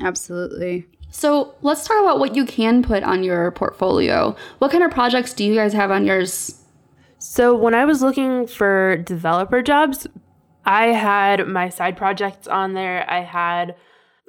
absolutely 0.00 0.86
So 1.10 1.54
let's 1.62 1.86
talk 1.86 2.00
about 2.00 2.18
what 2.18 2.36
you 2.36 2.46
can 2.46 2.82
put 2.82 3.02
on 3.02 3.24
your 3.24 3.50
portfolio. 3.50 4.36
What 4.58 4.70
kind 4.70 4.84
of 4.84 4.90
projects 4.90 5.34
do 5.34 5.44
you 5.44 5.54
guys 5.54 5.72
have 5.72 5.90
on 5.90 6.06
yours? 6.06 6.56
So 7.18 7.54
when 7.54 7.74
I 7.74 7.84
was 7.84 8.00
looking 8.00 8.46
for 8.46 8.96
developer 8.96 9.60
jobs, 9.60 10.06
I 10.64 10.86
had 10.88 11.46
my 11.48 11.68
side 11.68 11.96
projects 11.96 12.46
on 12.46 12.74
there. 12.74 13.04
I 13.10 13.20
had 13.20 13.74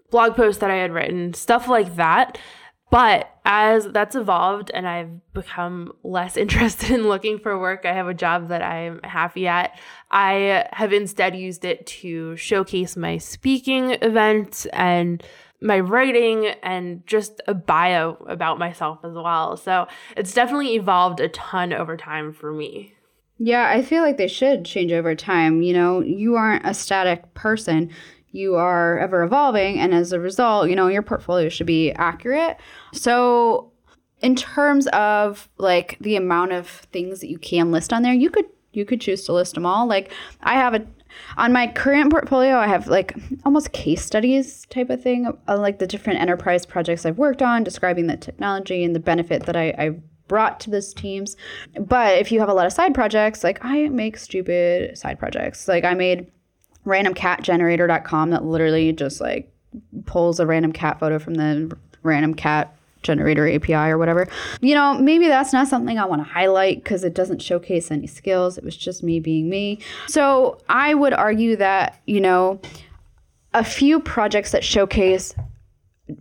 blog 0.10 0.36
posts 0.36 0.60
that 0.60 0.72
I 0.72 0.76
had 0.76 0.92
written, 0.92 1.34
stuff 1.34 1.68
like 1.68 1.96
that. 1.96 2.38
But 2.92 3.30
as 3.46 3.88
that's 3.88 4.16
evolved 4.16 4.70
and 4.74 4.88
I've 4.88 5.34
become 5.34 5.94
less 6.04 6.38
interested 6.44 6.92
in 6.92 7.08
looking 7.08 7.40
for 7.40 7.58
work, 7.58 7.86
I 7.86 7.94
have 7.94 8.08
a 8.08 8.14
job 8.14 8.50
that 8.50 8.62
I'm 8.62 9.00
happy 9.04 9.48
at. 9.48 9.80
I 10.12 10.68
have 10.74 10.94
instead 10.94 11.36
used 11.36 11.66
it 11.66 11.88
to 11.88 12.36
showcase 12.36 12.96
my 12.96 13.18
speaking 13.18 13.92
events 14.02 14.68
and 14.68 15.24
my 15.62 15.80
writing 15.80 16.48
and 16.64 17.06
just 17.08 17.42
a 17.48 17.54
bio 17.54 18.18
about 18.28 18.60
myself 18.60 19.00
as 19.04 19.14
well. 19.14 19.56
So 19.58 19.88
it's 20.18 20.34
definitely 20.34 20.76
evolved 20.76 21.20
a 21.20 21.30
ton 21.30 21.72
over 21.72 21.96
time 21.96 22.34
for 22.34 22.52
me. 22.52 22.94
Yeah, 23.38 23.70
I 23.70 23.82
feel 23.84 24.04
like 24.04 24.18
they 24.18 24.28
should 24.28 24.66
change 24.66 24.92
over 24.92 25.16
time. 25.16 25.62
You 25.62 25.74
know, 25.74 26.02
you 26.02 26.36
aren't 26.36 26.66
a 26.66 26.74
static 26.74 27.34
person. 27.34 27.90
You 28.32 28.56
are 28.56 28.98
ever 29.00 29.24
evolving. 29.24 29.80
And 29.80 29.94
as 29.94 30.14
a 30.14 30.20
result, 30.20 30.70
you 30.70 30.76
know, 30.76 30.88
your 30.88 31.02
portfolio 31.02 31.50
should 31.50 31.68
be 31.68 31.92
accurate. 31.92 32.58
So, 32.94 33.72
in 34.22 34.36
terms 34.36 34.88
of 34.88 35.50
like 35.58 35.98
the 36.00 36.16
amount 36.16 36.52
of 36.52 36.68
things 36.68 37.22
that 37.22 37.30
you 37.30 37.40
can 37.40 37.72
list 37.72 37.92
on 37.92 38.04
there, 38.04 38.14
you 38.14 38.30
could 38.30 38.46
you 38.74 38.86
could 38.86 39.02
choose 39.02 39.26
to 39.26 39.34
list 39.34 39.56
them 39.56 39.66
all. 39.66 39.88
Like 39.88 40.12
I 40.42 40.54
have 40.54 40.74
a 40.74 40.86
on 41.38 41.52
my 41.52 41.68
current 41.68 42.12
portfolio, 42.12 42.56
I 42.56 42.68
have 42.68 42.88
like 42.88 43.14
almost 43.46 43.74
case 43.74 44.06
studies 44.06 44.66
type 44.68 44.90
of 44.90 45.02
thing, 45.02 45.28
like 45.48 45.80
the 45.80 45.88
different 45.88 46.22
enterprise 46.22 46.66
projects 46.66 47.06
I've 47.06 47.18
worked 47.18 47.42
on, 47.42 47.64
describing 47.64 48.08
the 48.08 48.18
technology 48.18 48.84
and 48.84 48.96
the 48.96 49.00
benefit 49.00 49.46
that 49.46 49.58
I, 49.58 49.74
I 49.78 49.90
brought 50.28 50.62
to 50.62 50.70
those 50.70 50.94
teams. 50.94 51.36
But 51.78 52.18
if 52.20 52.32
you 52.32 52.40
have 52.40 52.48
a 52.48 52.54
lot 52.54 52.66
of 52.66 52.72
side 52.72 52.94
projects, 52.94 53.44
like 53.44 53.60
I 53.62 53.90
make 53.90 54.16
stupid 54.16 54.98
side 54.98 55.20
projects. 55.20 55.68
Like 55.68 55.84
I 55.84 55.94
made 55.94 56.32
randomcatgenerator.com 56.86 58.30
that 58.32 58.46
literally 58.46 58.92
just 58.94 59.22
like 59.22 59.52
pulls 60.06 60.40
a 60.40 60.46
random 60.46 60.72
cat 60.72 61.00
photo 61.00 61.20
from 61.20 61.36
the 61.36 61.76
random 62.04 62.34
cat 62.34 62.76
generator 63.04 63.48
API 63.50 63.74
or 63.74 63.98
whatever. 63.98 64.28
You 64.62 64.76
know, 64.76 64.94
maybe 64.96 65.28
that's 65.28 65.54
not 65.54 65.68
something 65.68 65.98
I 65.98 66.06
want 66.06 66.26
to 66.26 66.32
highlight 66.32 66.84
because 66.84 67.04
it 67.04 67.14
doesn't 67.14 67.42
showcase 67.42 67.92
any 67.92 68.08
skills. 68.08 68.58
It 68.58 68.64
was 68.64 68.78
just 68.78 69.04
me 69.04 69.20
being 69.20 69.50
me. 69.50 69.80
So 70.08 70.60
I 70.70 70.94
would 70.94 71.14
argue 71.14 71.56
that, 71.58 72.00
you 72.06 72.22
know, 72.22 72.62
a 73.54 73.64
few 73.64 74.00
projects 74.00 74.52
that 74.52 74.64
showcase 74.64 75.34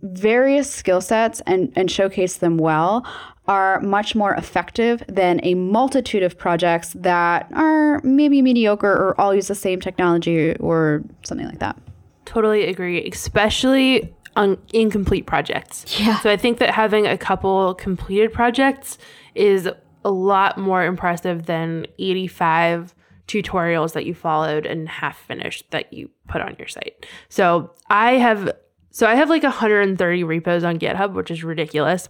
various 0.01 0.71
skill 0.71 1.01
sets 1.01 1.41
and, 1.45 1.71
and 1.75 1.89
showcase 1.89 2.37
them 2.37 2.57
well 2.57 3.05
are 3.47 3.81
much 3.81 4.15
more 4.15 4.33
effective 4.35 5.03
than 5.07 5.39
a 5.43 5.55
multitude 5.55 6.23
of 6.23 6.37
projects 6.37 6.93
that 6.93 7.49
are 7.53 7.99
maybe 8.03 8.41
mediocre 8.41 8.91
or 8.91 9.19
all 9.19 9.33
use 9.33 9.47
the 9.47 9.55
same 9.55 9.79
technology 9.79 10.55
or 10.57 11.03
something 11.23 11.47
like 11.47 11.59
that. 11.59 11.77
Totally 12.25 12.67
agree, 12.67 13.05
especially 13.09 14.13
on 14.35 14.57
incomplete 14.73 15.25
projects. 15.25 15.99
Yeah. 15.99 16.19
So 16.19 16.29
I 16.29 16.37
think 16.37 16.59
that 16.59 16.69
having 16.69 17.07
a 17.07 17.17
couple 17.17 17.73
completed 17.75 18.31
projects 18.31 18.97
is 19.35 19.69
a 20.05 20.11
lot 20.11 20.57
more 20.57 20.85
impressive 20.85 21.45
than 21.45 21.85
85 21.99 22.95
tutorials 23.27 23.93
that 23.93 24.05
you 24.05 24.13
followed 24.13 24.65
and 24.65 24.89
half 24.89 25.17
finished 25.17 25.69
that 25.71 25.91
you 25.93 26.09
put 26.27 26.41
on 26.41 26.55
your 26.57 26.67
site. 26.67 27.05
So 27.29 27.71
I 27.89 28.13
have 28.13 28.51
so 28.91 29.07
I 29.07 29.15
have 29.15 29.29
like 29.29 29.43
130 29.43 30.23
repos 30.23 30.63
on 30.63 30.77
GitHub, 30.77 31.13
which 31.13 31.31
is 31.31 31.43
ridiculous. 31.43 32.09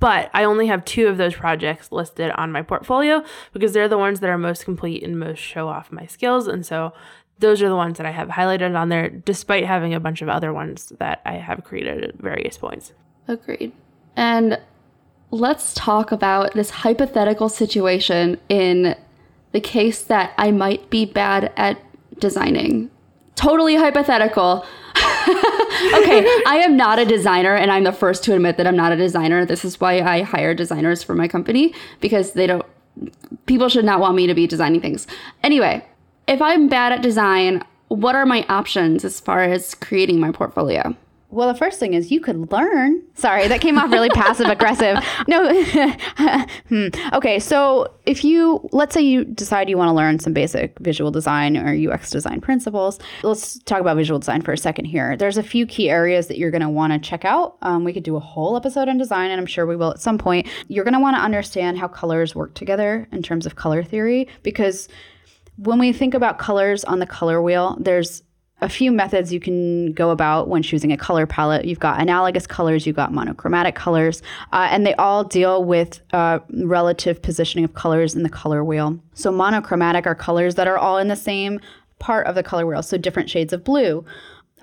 But 0.00 0.30
I 0.34 0.44
only 0.44 0.66
have 0.66 0.84
two 0.84 1.06
of 1.06 1.16
those 1.18 1.34
projects 1.34 1.92
listed 1.92 2.30
on 2.32 2.52
my 2.52 2.62
portfolio 2.62 3.22
because 3.52 3.72
they're 3.72 3.88
the 3.88 3.96
ones 3.96 4.20
that 4.20 4.28
are 4.28 4.36
most 4.36 4.64
complete 4.64 5.02
and 5.02 5.18
most 5.18 5.38
show 5.38 5.68
off 5.68 5.92
my 5.92 6.04
skills. 6.06 6.46
And 6.46 6.66
so 6.66 6.92
those 7.38 7.62
are 7.62 7.68
the 7.68 7.76
ones 7.76 7.96
that 7.98 8.06
I 8.06 8.10
have 8.10 8.28
highlighted 8.28 8.78
on 8.78 8.88
there, 8.88 9.08
despite 9.08 9.64
having 9.64 9.94
a 9.94 10.00
bunch 10.00 10.20
of 10.20 10.28
other 10.28 10.52
ones 10.52 10.92
that 10.98 11.20
I 11.24 11.34
have 11.34 11.64
created 11.64 12.04
at 12.04 12.16
various 12.16 12.58
points. 12.58 12.92
Agreed. 13.28 13.72
And 14.16 14.60
let's 15.30 15.74
talk 15.74 16.12
about 16.12 16.54
this 16.54 16.70
hypothetical 16.70 17.48
situation 17.48 18.38
in 18.48 18.96
the 19.52 19.60
case 19.60 20.02
that 20.02 20.32
I 20.36 20.50
might 20.50 20.90
be 20.90 21.06
bad 21.06 21.52
at 21.56 21.78
designing. 22.18 22.90
Totally 23.36 23.76
hypothetical. 23.76 24.66
okay, 24.96 26.24
I 26.46 26.62
am 26.64 26.76
not 26.76 26.98
a 26.98 27.04
designer, 27.04 27.54
and 27.54 27.70
I'm 27.70 27.84
the 27.84 27.92
first 27.92 28.22
to 28.24 28.34
admit 28.34 28.56
that 28.56 28.66
I'm 28.66 28.76
not 28.76 28.92
a 28.92 28.96
designer. 28.96 29.44
This 29.44 29.64
is 29.64 29.80
why 29.80 30.00
I 30.00 30.22
hire 30.22 30.54
designers 30.54 31.02
for 31.02 31.14
my 31.14 31.28
company 31.28 31.74
because 32.00 32.32
they 32.32 32.46
don't, 32.46 32.64
people 33.46 33.68
should 33.68 33.84
not 33.84 34.00
want 34.00 34.14
me 34.14 34.26
to 34.26 34.34
be 34.34 34.46
designing 34.46 34.80
things. 34.80 35.06
Anyway, 35.42 35.84
if 36.26 36.40
I'm 36.40 36.68
bad 36.68 36.92
at 36.92 37.02
design, 37.02 37.62
what 37.88 38.14
are 38.14 38.26
my 38.26 38.44
options 38.48 39.04
as 39.04 39.20
far 39.20 39.42
as 39.42 39.74
creating 39.74 40.20
my 40.20 40.30
portfolio? 40.30 40.96
Well, 41.34 41.48
the 41.48 41.58
first 41.58 41.80
thing 41.80 41.94
is 41.94 42.12
you 42.12 42.20
could 42.20 42.52
learn. 42.52 43.02
Sorry, 43.14 43.48
that 43.48 43.60
came 43.60 43.76
off 43.76 43.90
really 43.90 44.08
passive 44.10 44.46
aggressive. 44.46 44.98
No. 45.26 45.62
hmm. 46.68 46.88
Okay, 47.12 47.38
so 47.38 47.92
if 48.04 48.24
you, 48.24 48.68
let's 48.72 48.92
say 48.92 49.00
you 49.00 49.24
decide 49.24 49.70
you 49.70 49.78
want 49.78 49.88
to 49.88 49.94
learn 49.94 50.18
some 50.18 50.32
basic 50.32 50.78
visual 50.80 51.10
design 51.10 51.56
or 51.56 51.74
UX 51.74 52.10
design 52.10 52.40
principles, 52.40 52.98
let's 53.22 53.58
talk 53.60 53.80
about 53.80 53.96
visual 53.96 54.18
design 54.18 54.42
for 54.42 54.52
a 54.52 54.58
second 54.58 54.84
here. 54.84 55.16
There's 55.16 55.38
a 55.38 55.42
few 55.42 55.66
key 55.66 55.88
areas 55.88 56.26
that 56.28 56.36
you're 56.36 56.50
going 56.50 56.62
to 56.62 56.68
want 56.68 56.92
to 56.92 56.98
check 56.98 57.24
out. 57.24 57.56
Um, 57.62 57.84
we 57.84 57.92
could 57.92 58.02
do 58.02 58.16
a 58.16 58.20
whole 58.20 58.56
episode 58.56 58.88
on 58.88 58.98
design, 58.98 59.30
and 59.30 59.40
I'm 59.40 59.46
sure 59.46 59.66
we 59.66 59.76
will 59.76 59.92
at 59.92 60.00
some 60.00 60.18
point. 60.18 60.46
You're 60.68 60.84
going 60.84 60.94
to 60.94 61.00
want 61.00 61.16
to 61.16 61.22
understand 61.22 61.78
how 61.78 61.88
colors 61.88 62.34
work 62.34 62.54
together 62.54 63.08
in 63.12 63.22
terms 63.22 63.46
of 63.46 63.56
color 63.56 63.82
theory 63.82 64.28
because 64.42 64.88
when 65.56 65.78
we 65.78 65.92
think 65.92 66.14
about 66.14 66.38
colors 66.38 66.84
on 66.84 66.98
the 66.98 67.06
color 67.06 67.40
wheel, 67.40 67.76
there's 67.80 68.22
a 68.60 68.68
few 68.68 68.92
methods 68.92 69.32
you 69.32 69.40
can 69.40 69.92
go 69.92 70.10
about 70.10 70.48
when 70.48 70.62
choosing 70.62 70.92
a 70.92 70.96
color 70.96 71.26
palette. 71.26 71.64
You've 71.64 71.80
got 71.80 72.00
analogous 72.00 72.46
colors, 72.46 72.86
you've 72.86 72.96
got 72.96 73.12
monochromatic 73.12 73.74
colors, 73.74 74.22
uh, 74.52 74.68
and 74.70 74.86
they 74.86 74.94
all 74.94 75.24
deal 75.24 75.64
with 75.64 76.00
uh, 76.12 76.38
relative 76.50 77.20
positioning 77.20 77.64
of 77.64 77.74
colors 77.74 78.14
in 78.14 78.22
the 78.22 78.28
color 78.28 78.64
wheel. 78.64 78.98
So, 79.14 79.30
monochromatic 79.30 80.06
are 80.06 80.14
colors 80.14 80.54
that 80.54 80.68
are 80.68 80.78
all 80.78 80.98
in 80.98 81.08
the 81.08 81.16
same 81.16 81.60
part 81.98 82.26
of 82.26 82.34
the 82.34 82.42
color 82.42 82.66
wheel, 82.66 82.82
so 82.82 82.96
different 82.96 83.28
shades 83.28 83.52
of 83.52 83.64
blue 83.64 84.04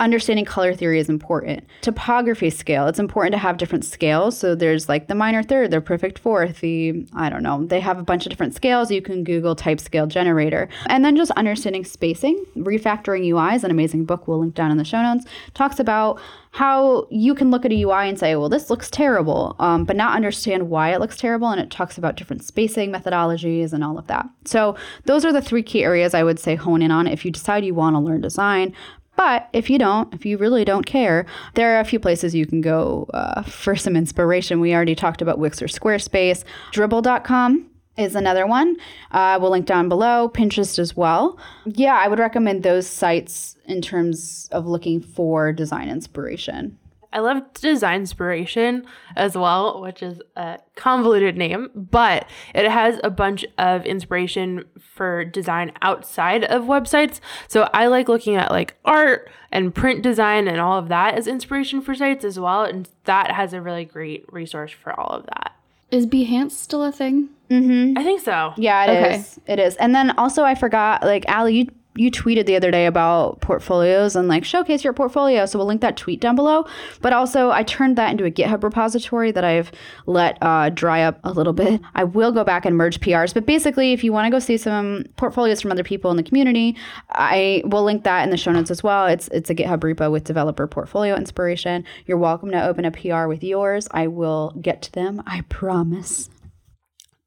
understanding 0.02 0.46
color 0.46 0.74
theory 0.74 1.00
is 1.00 1.08
important. 1.08 1.64
Typography 1.82 2.50
scale, 2.50 2.88
it's 2.88 3.00
important 3.00 3.34
to 3.34 3.38
have 3.38 3.58
different 3.58 3.86
scales. 3.86 4.38
So 4.38 4.56
there's 4.56 4.90
like 4.90 5.08
the 5.08 5.16
minor 5.16 5.44
third, 5.44 5.72
the 5.72 5.80
perfect 5.80 6.20
fourth, 6.20 6.60
the, 6.60 7.06
I 7.14 7.30
don't 7.30 7.44
know, 7.44 7.66
they 7.66 7.80
have 7.80 8.00
a 8.00 8.04
bunch 8.04 8.26
of 8.26 8.32
different 8.32 8.56
scales. 8.56 8.92
You 8.92 9.02
can 9.02 9.24
Google 9.24 9.56
type 9.56 9.80
scale 9.80 10.08
generator. 10.08 10.68
And 10.88 11.06
then 11.06 11.16
just 11.16 11.32
understanding 11.32 11.86
spacing. 11.86 12.44
Refactoring 12.58 13.26
UI 13.26 13.56
is 13.56 13.64
an 13.64 13.72
amazing 13.72 14.06
book 14.06 14.28
we'll 14.28 14.40
link 14.40 14.56
down 14.56 14.72
in 14.72 14.78
the 14.78 14.84
show 14.84 15.02
notes. 15.02 15.26
Talks 15.54 15.80
about 15.80 16.20
how 16.52 17.08
you 17.10 17.34
can 17.34 17.50
look 17.50 17.64
at 17.64 17.72
a 17.72 17.82
UI 17.82 18.10
and 18.10 18.20
say, 18.20 18.36
well, 18.36 18.50
this 18.50 18.70
looks 18.70 18.92
terrible, 18.92 19.56
um, 19.60 19.86
but 19.86 19.96
not 19.96 20.16
understand 20.16 20.70
why 20.70 20.94
it 20.94 21.00
looks 21.00 21.16
terrible. 21.16 21.48
And 21.48 21.62
it 21.62 21.72
talks 21.72 21.98
about 21.98 22.18
different 22.18 22.44
spacing 22.44 22.92
methodologies 22.92 23.72
and 23.72 23.84
all 23.84 23.98
of 23.98 24.08
that. 24.08 24.28
So, 24.44 24.76
those 25.06 25.24
are 25.24 25.32
the 25.32 25.42
three 25.42 25.64
key 25.64 25.84
areas 25.84 26.14
I 26.14 26.24
would 26.24 26.40
say 26.40 26.56
hone 26.56 26.82
in 26.82 26.92
on 26.92 27.08
if 27.08 27.24
you 27.24 27.32
decide 27.32 27.64
you 27.64 27.74
want 27.74 27.96
to 27.96 28.00
learn 28.00 28.20
design. 28.20 28.76
But 29.24 29.50
if 29.54 29.70
you 29.70 29.78
don't, 29.78 30.12
if 30.16 30.26
you 30.26 30.40
really 30.40 30.66
don't 30.66 30.88
care, 30.88 31.28
there 31.54 31.78
are 31.78 31.80
a 31.80 31.86
few 31.86 32.00
places 32.00 32.34
you 32.34 32.48
can 32.48 32.60
go 32.60 33.08
uh, 33.14 33.44
for 33.44 33.76
some 33.76 33.96
inspiration. 33.96 34.60
We 34.60 34.74
already 34.74 34.96
talked 34.96 35.22
about 35.22 35.38
Wix 35.38 35.62
or 35.62 35.68
Squarespace. 35.68 36.44
Dribbble.com 36.74 37.70
is 37.98 38.16
another 38.16 38.48
one. 38.48 38.78
Uh, 39.12 39.38
we'll 39.40 39.52
link 39.52 39.68
down 39.68 39.90
below. 39.90 40.28
Pinterest 40.34 40.80
as 40.80 40.98
well. 40.98 41.38
Yeah, 41.66 42.00
I 42.04 42.08
would 42.08 42.18
recommend 42.18 42.64
those 42.64 42.88
sites 42.88 43.58
in 43.66 43.84
terms 43.84 44.50
of 44.52 44.66
looking 44.66 45.00
for 45.00 45.54
design 45.54 45.90
inspiration. 45.90 46.80
I 47.14 47.20
love 47.20 47.54
Design 47.54 48.02
Inspiration 48.02 48.86
as 49.16 49.36
well, 49.36 49.82
which 49.82 50.02
is 50.02 50.22
a 50.36 50.60
convoluted 50.76 51.38
name, 51.38 51.70
but 51.76 52.26
it 52.56 52.70
has 52.70 53.00
a 53.04 53.10
bunch 53.10 53.46
of 53.58 53.86
inspiration 53.86 54.66
for 54.80 55.26
design 55.26 55.74
outside 55.82 56.44
of 56.46 56.64
websites. 56.64 57.20
So 57.48 57.70
I 57.74 57.88
like 57.88 58.08
looking 58.08 58.36
at 58.36 58.52
like 58.52 58.78
art 58.86 59.30
and 59.52 59.76
print 59.76 60.02
design 60.02 60.48
and 60.48 60.60
all 60.60 60.78
of 60.78 60.88
that 60.88 61.16
as 61.16 61.28
inspiration 61.28 61.82
for 61.82 61.94
sites 61.96 62.24
as 62.24 62.40
well. 62.40 62.64
And 62.64 62.88
that 63.04 63.32
has 63.32 63.54
a 63.54 63.62
really 63.62 63.86
great 63.86 64.26
resource 64.32 64.72
for 64.72 64.98
all 65.00 65.10
of 65.10 65.26
that. 65.26 65.54
Is 65.92 66.08
Behance 66.08 66.52
still 66.52 66.84
a 66.84 66.92
thing? 66.92 67.30
Mm-hmm. 67.50 67.98
I 67.98 68.04
think 68.04 68.22
so. 68.22 68.54
Yeah, 68.56 68.86
it 68.86 69.12
is. 69.12 69.38
Okay. 69.40 69.54
It 69.54 69.60
is. 69.60 69.76
And 69.76 69.94
then 69.94 70.12
also, 70.12 70.44
I 70.44 70.56
forgot, 70.56 71.04
like, 71.04 71.26
Allie, 71.28 71.54
you 71.58 71.68
you 71.96 72.10
tweeted 72.10 72.46
the 72.46 72.56
other 72.56 72.72
day 72.72 72.86
about 72.86 73.42
portfolios 73.42 74.16
and 74.16 74.28
like 74.28 74.46
showcase 74.46 74.84
your 74.84 74.94
portfolio. 74.94 75.46
So 75.46 75.60
we'll 75.60 75.68
link 75.68 75.82
that 75.82 75.98
tweet 75.98 76.22
down 76.22 76.36
below. 76.36 76.66
But 77.02 77.12
also, 77.12 77.52
I 77.52 77.64
turned 77.64 77.98
that 77.98 78.12
into 78.12 78.24
a 78.24 78.32
GitHub 78.32 78.64
repository 78.64 79.32
that 79.32 79.44
I've 79.44 79.72
let 80.06 80.38
uh, 80.42 80.70
dry 80.70 81.02
up 81.02 81.20
a 81.24 81.32
little 81.32 81.52
bit. 81.54 81.82
I 81.94 82.06
will 82.06 82.32
go 82.32 82.44
back 82.44 82.66
and 82.66 82.78
merge 82.78 83.02
PRs. 83.02 83.34
But 83.34 83.46
basically, 83.46 83.92
if 83.92 84.04
you 84.04 84.14
want 84.14 84.26
to 84.26 84.32
go 84.32 84.40
see 84.40 84.58
some 84.58 85.04
portfolios 85.18 85.62
from 85.62 85.72
other 85.72 85.84
people 85.84 86.12
in 86.12 86.18
the 86.18 86.24
community, 86.24 86.78
I 87.10 87.62
will 87.66 87.84
link 87.84 88.04
that 88.06 88.24
in 88.24 88.30
the 88.30 88.38
show 88.38 88.52
notes 88.52 88.72
as 88.72 88.82
well. 88.82 89.08
It's 89.08 89.28
it's 89.30 89.50
a 89.50 89.56
GitHub 89.56 89.80
repo 89.80 90.12
with 90.12 90.24
developer 90.24 90.68
portfolio 90.68 91.16
inspiration. 91.16 91.84
You're 92.06 92.18
welcome 92.18 92.52
to 92.52 92.66
open 92.66 92.86
a 92.86 92.92
PR 92.92 93.28
with 93.28 93.44
yours. 93.44 93.88
I 93.92 94.08
will 94.08 94.56
get 94.62 94.82
to 94.84 94.92
them. 94.94 95.22
I 95.26 95.42
promise. 95.42 96.30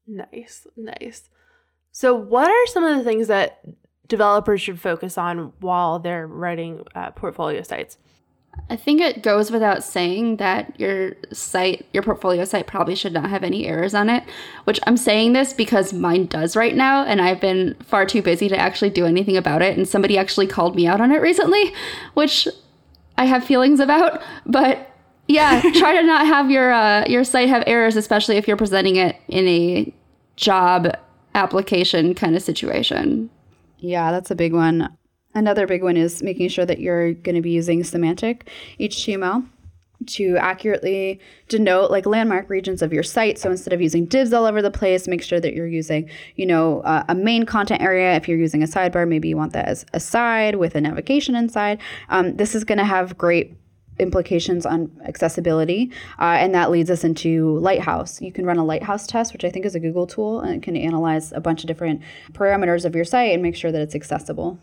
Nice, 0.07 0.67
nice. 0.75 1.29
So, 1.91 2.13
what 2.13 2.49
are 2.49 2.67
some 2.67 2.83
of 2.83 2.97
the 2.97 3.03
things 3.03 3.27
that 3.27 3.61
developers 4.07 4.61
should 4.61 4.79
focus 4.79 5.17
on 5.17 5.53
while 5.59 5.99
they're 5.99 6.27
writing 6.27 6.83
uh, 6.93 7.11
portfolio 7.11 7.61
sites? 7.61 7.97
I 8.69 8.75
think 8.75 9.01
it 9.01 9.21
goes 9.21 9.51
without 9.51 9.83
saying 9.83 10.37
that 10.37 10.79
your 10.79 11.13
site, 11.31 11.85
your 11.93 12.01
portfolio 12.01 12.45
site, 12.45 12.67
probably 12.67 12.95
should 12.95 13.13
not 13.13 13.29
have 13.29 13.43
any 13.43 13.67
errors 13.67 13.93
on 13.93 14.09
it. 14.09 14.23
Which 14.63 14.79
I'm 14.87 14.97
saying 14.97 15.33
this 15.33 15.53
because 15.53 15.93
mine 15.93 16.25
does 16.27 16.55
right 16.55 16.75
now, 16.75 17.03
and 17.03 17.21
I've 17.21 17.39
been 17.39 17.75
far 17.83 18.05
too 18.05 18.21
busy 18.21 18.49
to 18.49 18.57
actually 18.57 18.89
do 18.89 19.05
anything 19.05 19.37
about 19.37 19.61
it. 19.61 19.77
And 19.77 19.87
somebody 19.87 20.17
actually 20.17 20.47
called 20.47 20.75
me 20.75 20.87
out 20.87 21.01
on 21.01 21.11
it 21.11 21.21
recently, 21.21 21.73
which 22.13 22.47
I 23.17 23.25
have 23.25 23.43
feelings 23.43 23.79
about. 23.79 24.21
But 24.45 24.89
yeah, 25.27 25.61
try 25.75 25.95
to 25.95 26.03
not 26.03 26.25
have 26.25 26.49
your 26.49 26.71
uh, 26.71 27.05
your 27.07 27.23
site 27.23 27.49
have 27.49 27.63
errors, 27.67 27.95
especially 27.95 28.37
if 28.37 28.47
you're 28.47 28.57
presenting 28.57 28.95
it 28.95 29.17
in 29.27 29.47
a 29.47 29.93
job 30.37 30.87
application 31.35 32.15
kind 32.15 32.35
of 32.35 32.41
situation. 32.41 33.29
Yeah, 33.79 34.11
that's 34.11 34.31
a 34.31 34.35
big 34.35 34.53
one. 34.53 34.95
Another 35.33 35.67
big 35.67 35.83
one 35.83 35.97
is 35.97 36.23
making 36.23 36.49
sure 36.49 36.65
that 36.65 36.79
you're 36.79 37.13
going 37.13 37.35
to 37.35 37.41
be 37.41 37.51
using 37.51 37.83
semantic 37.83 38.49
HTML 38.79 39.45
to 40.05 40.37
accurately 40.37 41.19
denote 41.47 41.91
like 41.91 42.05
landmark 42.05 42.49
regions 42.49 42.81
of 42.81 42.93
your 42.93 43.03
site. 43.03 43.37
So 43.37 43.49
instead 43.51 43.73
of 43.73 43.81
using 43.81 44.05
divs 44.05 44.33
all 44.33 44.45
over 44.45 44.61
the 44.61 44.71
place, 44.71 45.07
make 45.07 45.23
sure 45.23 45.39
that 45.39 45.53
you're 45.53 45.67
using, 45.67 46.09
you 46.35 46.45
know, 46.45 46.81
uh, 46.81 47.03
a 47.09 47.15
main 47.15 47.45
content 47.45 47.81
area. 47.81 48.15
If 48.15 48.27
you're 48.27 48.37
using 48.37 48.63
a 48.63 48.67
sidebar, 48.67 49.07
maybe 49.07 49.27
you 49.27 49.37
want 49.37 49.53
that 49.53 49.67
as 49.67 49.85
a 49.93 49.99
side 49.99 50.55
with 50.55 50.75
a 50.75 50.81
navigation 50.81 51.35
inside. 51.35 51.81
Um, 52.09 52.35
this 52.35 52.55
is 52.55 52.63
going 52.63 52.77
to 52.77 52.85
have 52.85 53.17
great 53.17 53.55
implications 53.99 54.65
on 54.65 54.91
accessibility 55.05 55.91
uh, 56.19 56.35
and 56.39 56.53
that 56.53 56.69
leads 56.71 56.89
us 56.89 57.03
into 57.03 57.57
lighthouse 57.59 58.21
you 58.21 58.31
can 58.31 58.45
run 58.45 58.57
a 58.57 58.65
lighthouse 58.65 59.07
test 59.07 59.33
which 59.33 59.45
i 59.45 59.49
think 59.49 59.65
is 59.65 59.75
a 59.75 59.79
google 59.79 60.05
tool 60.05 60.41
and 60.41 60.55
it 60.55 60.61
can 60.61 60.75
analyze 60.75 61.31
a 61.31 61.39
bunch 61.39 61.63
of 61.63 61.67
different 61.67 62.01
parameters 62.33 62.85
of 62.85 62.95
your 62.95 63.05
site 63.05 63.31
and 63.31 63.41
make 63.41 63.55
sure 63.55 63.71
that 63.71 63.81
it's 63.81 63.95
accessible 63.95 64.59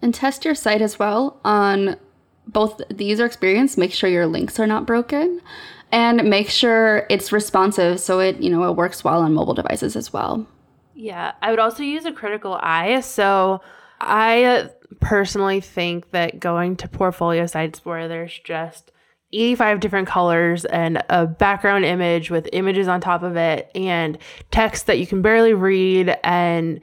And 0.00 0.14
test 0.14 0.44
your 0.44 0.54
site 0.54 0.82
as 0.82 0.98
well 0.98 1.40
on 1.44 1.96
both 2.46 2.80
the 2.90 3.04
user 3.04 3.24
experience, 3.24 3.76
make 3.76 3.92
sure 3.92 4.10
your 4.10 4.26
links 4.26 4.58
are 4.60 4.66
not 4.66 4.86
broken, 4.86 5.40
and 5.90 6.28
make 6.28 6.48
sure 6.50 7.06
it's 7.08 7.32
responsive 7.32 8.00
so 8.00 8.20
it, 8.20 8.40
you 8.40 8.50
know, 8.50 8.64
it 8.64 8.76
works 8.76 9.04
well 9.04 9.20
on 9.20 9.32
mobile 9.32 9.54
devices 9.54 9.96
as 9.96 10.12
well. 10.12 10.46
Yeah, 10.94 11.32
I 11.42 11.50
would 11.50 11.58
also 11.58 11.82
use 11.82 12.04
a 12.04 12.12
critical 12.12 12.54
eye. 12.54 13.00
So 13.00 13.60
I 14.00 14.44
uh, 14.44 14.68
personally 15.00 15.60
think 15.60 16.10
that 16.10 16.40
going 16.40 16.76
to 16.76 16.88
portfolio 16.88 17.46
sites 17.46 17.84
where 17.84 18.08
there's 18.08 18.38
just 18.44 18.90
85 19.32 19.80
different 19.80 20.08
colors 20.08 20.64
and 20.64 21.02
a 21.08 21.26
background 21.26 21.84
image 21.84 22.30
with 22.30 22.48
images 22.52 22.88
on 22.88 23.00
top 23.00 23.22
of 23.22 23.36
it 23.36 23.70
and 23.74 24.16
text 24.50 24.86
that 24.86 24.98
you 24.98 25.06
can 25.06 25.22
barely 25.22 25.54
read 25.54 26.16
and 26.22 26.80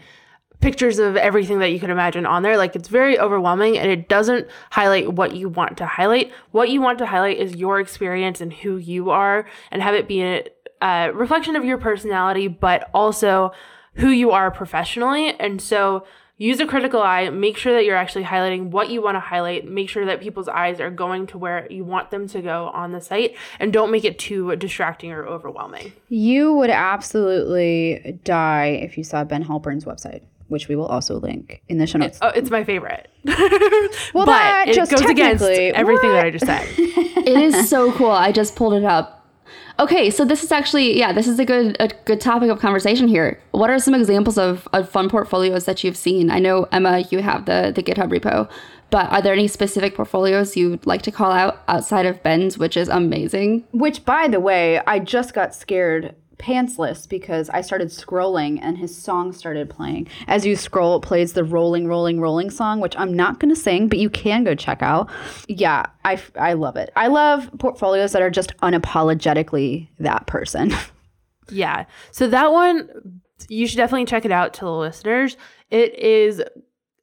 pictures 0.59 0.99
of 0.99 1.17
everything 1.17 1.59
that 1.59 1.69
you 1.69 1.79
could 1.79 1.89
imagine 1.89 2.25
on 2.25 2.43
there. 2.43 2.57
Like 2.57 2.75
it's 2.75 2.87
very 2.87 3.17
overwhelming 3.17 3.77
and 3.77 3.89
it 3.89 4.07
doesn't 4.07 4.47
highlight 4.69 5.13
what 5.13 5.35
you 5.35 5.49
want 5.49 5.77
to 5.77 5.85
highlight. 5.85 6.31
What 6.51 6.69
you 6.69 6.81
want 6.81 6.99
to 6.99 7.07
highlight 7.07 7.39
is 7.39 7.55
your 7.55 7.79
experience 7.79 8.41
and 8.41 8.53
who 8.53 8.77
you 8.77 9.09
are 9.09 9.47
and 9.71 9.81
have 9.81 9.95
it 9.95 10.07
be 10.07 10.21
a, 10.21 10.45
a 10.81 11.11
reflection 11.13 11.55
of 11.55 11.65
your 11.65 11.77
personality, 11.77 12.47
but 12.47 12.89
also 12.93 13.53
who 13.95 14.09
you 14.09 14.31
are 14.31 14.51
professionally. 14.51 15.33
And 15.39 15.61
so 15.61 16.05
use 16.41 16.59
a 16.59 16.65
critical 16.65 17.01
eye, 17.01 17.29
make 17.29 17.55
sure 17.55 17.71
that 17.73 17.85
you're 17.85 17.95
actually 17.95 18.23
highlighting 18.23 18.71
what 18.71 18.89
you 18.89 18.99
want 19.01 19.15
to 19.15 19.19
highlight, 19.19 19.67
make 19.67 19.87
sure 19.87 20.05
that 20.05 20.19
people's 20.21 20.47
eyes 20.47 20.79
are 20.79 20.89
going 20.89 21.27
to 21.27 21.37
where 21.37 21.67
you 21.71 21.83
want 21.83 22.09
them 22.09 22.27
to 22.27 22.41
go 22.41 22.71
on 22.73 22.91
the 22.91 22.99
site, 22.99 23.35
and 23.59 23.71
don't 23.71 23.91
make 23.91 24.03
it 24.03 24.17
too 24.17 24.55
distracting 24.55 25.11
or 25.11 25.23
overwhelming. 25.23 25.93
You 26.09 26.53
would 26.53 26.71
absolutely 26.71 28.19
die 28.23 28.79
if 28.81 28.97
you 28.97 29.03
saw 29.03 29.23
Ben 29.23 29.43
Halpern's 29.43 29.85
website. 29.85 30.23
Which 30.47 30.67
we 30.67 30.75
will 30.75 30.87
also 30.87 31.17
link 31.17 31.61
in 31.69 31.77
the 31.77 31.87
show 31.87 31.97
notes. 31.97 32.19
Oh, 32.21 32.27
it's 32.27 32.49
my 32.49 32.65
favorite. 32.65 33.09
well, 33.23 33.37
but 34.13 34.25
that 34.25 34.65
it 34.67 34.75
just 34.75 34.91
goes 34.91 34.99
against 35.09 35.41
technically- 35.45 35.73
everything 35.73 36.09
that? 36.09 36.25
I 36.25 36.29
just 36.29 36.45
said. 36.45 36.67
it 36.77 37.37
is 37.37 37.69
so 37.69 37.93
cool. 37.93 38.11
I 38.11 38.33
just 38.33 38.57
pulled 38.57 38.73
it 38.73 38.83
up. 38.83 39.20
Okay, 39.81 40.11
so 40.11 40.23
this 40.23 40.43
is 40.43 40.51
actually 40.51 40.95
yeah, 40.95 41.11
this 41.11 41.27
is 41.27 41.39
a 41.39 41.45
good 41.45 41.75
a 41.79 41.87
good 42.05 42.21
topic 42.21 42.51
of 42.51 42.59
conversation 42.59 43.07
here. 43.07 43.41
What 43.49 43.71
are 43.71 43.79
some 43.79 43.95
examples 43.95 44.37
of, 44.37 44.67
of 44.73 44.87
fun 44.87 45.09
portfolios 45.09 45.65
that 45.65 45.83
you've 45.83 45.97
seen? 45.97 46.29
I 46.29 46.37
know 46.37 46.67
Emma, 46.71 46.99
you 47.09 47.23
have 47.23 47.45
the 47.45 47.71
the 47.73 47.81
GitHub 47.81 48.15
repo, 48.15 48.47
but 48.91 49.11
are 49.11 49.23
there 49.23 49.33
any 49.33 49.47
specific 49.47 49.95
portfolios 49.95 50.55
you'd 50.55 50.85
like 50.85 51.01
to 51.01 51.11
call 51.11 51.31
out 51.31 51.63
outside 51.67 52.05
of 52.05 52.21
Ben's, 52.21 52.59
which 52.59 52.77
is 52.77 52.89
amazing? 52.89 53.63
Which, 53.71 54.05
by 54.05 54.27
the 54.27 54.39
way, 54.39 54.79
I 54.85 54.99
just 54.99 55.33
got 55.33 55.55
scared 55.55 56.13
pantsless 56.41 57.07
because 57.07 57.49
I 57.49 57.61
started 57.61 57.89
scrolling 57.89 58.59
and 58.61 58.77
his 58.77 58.95
song 58.95 59.31
started 59.31 59.69
playing. 59.69 60.07
As 60.27 60.45
you 60.45 60.55
scroll, 60.55 60.97
it 60.97 61.01
plays 61.01 61.33
the 61.33 61.43
rolling, 61.43 61.87
rolling, 61.87 62.19
rolling 62.19 62.49
song, 62.49 62.79
which 62.79 62.97
I'm 62.97 63.13
not 63.13 63.39
going 63.39 63.53
to 63.53 63.59
sing, 63.59 63.87
but 63.87 63.99
you 63.99 64.09
can 64.09 64.43
go 64.43 64.55
check 64.55 64.81
out. 64.81 65.09
Yeah, 65.47 65.85
I, 66.03 66.19
I 66.35 66.53
love 66.53 66.75
it. 66.75 66.91
I 66.95 67.07
love 67.07 67.49
portfolios 67.59 68.11
that 68.13 68.21
are 68.21 68.31
just 68.31 68.57
unapologetically 68.57 69.87
that 69.99 70.27
person. 70.27 70.73
Yeah. 71.51 71.85
So 72.11 72.27
that 72.27 72.51
one, 72.51 73.21
you 73.49 73.67
should 73.67 73.77
definitely 73.77 74.05
check 74.05 74.25
it 74.25 74.31
out 74.31 74.53
to 74.55 74.61
the 74.61 74.71
listeners. 74.71 75.37
It 75.69 75.97
is 75.99 76.41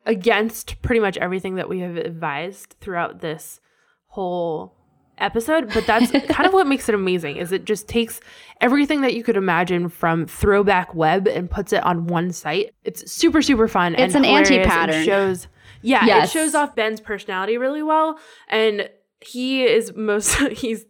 against 0.06 0.80
pretty 0.80 1.00
much 1.00 1.18
everything 1.18 1.56
that 1.56 1.68
we 1.68 1.80
have 1.80 1.96
advised 1.96 2.74
throughout 2.80 3.20
this 3.20 3.60
whole 4.06 4.77
episode, 5.20 5.70
but 5.74 5.86
that's 5.86 6.10
kind 6.28 6.46
of 6.46 6.52
what 6.52 6.66
makes 6.66 6.88
it 6.88 6.94
amazing 6.94 7.36
is 7.36 7.52
it 7.52 7.64
just 7.64 7.88
takes 7.88 8.20
everything 8.60 9.00
that 9.02 9.14
you 9.14 9.22
could 9.22 9.36
imagine 9.36 9.88
from 9.88 10.26
throwback 10.26 10.94
web 10.94 11.26
and 11.28 11.50
puts 11.50 11.72
it 11.72 11.82
on 11.84 12.06
one 12.06 12.32
site. 12.32 12.74
It's 12.84 13.10
super 13.10 13.42
super 13.42 13.68
fun 13.68 13.94
It's 13.94 14.14
an 14.14 14.24
hilarious 14.24 14.50
anti-pattern. 14.50 15.04
shows 15.04 15.48
Yeah, 15.82 16.04
Yes. 16.06 16.28
it 16.28 16.32
shows 16.32 16.54
off 16.54 16.74
Ben's 16.74 17.00
personality 17.00 17.56
really 17.58 17.82
well 17.82 18.18
and 18.48 18.88
he 19.20 19.64
is 19.64 19.92
most 19.94 20.36
he's 20.52 20.84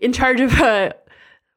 in 0.00 0.12
charge 0.12 0.40
of 0.40 0.52
a 0.60 0.94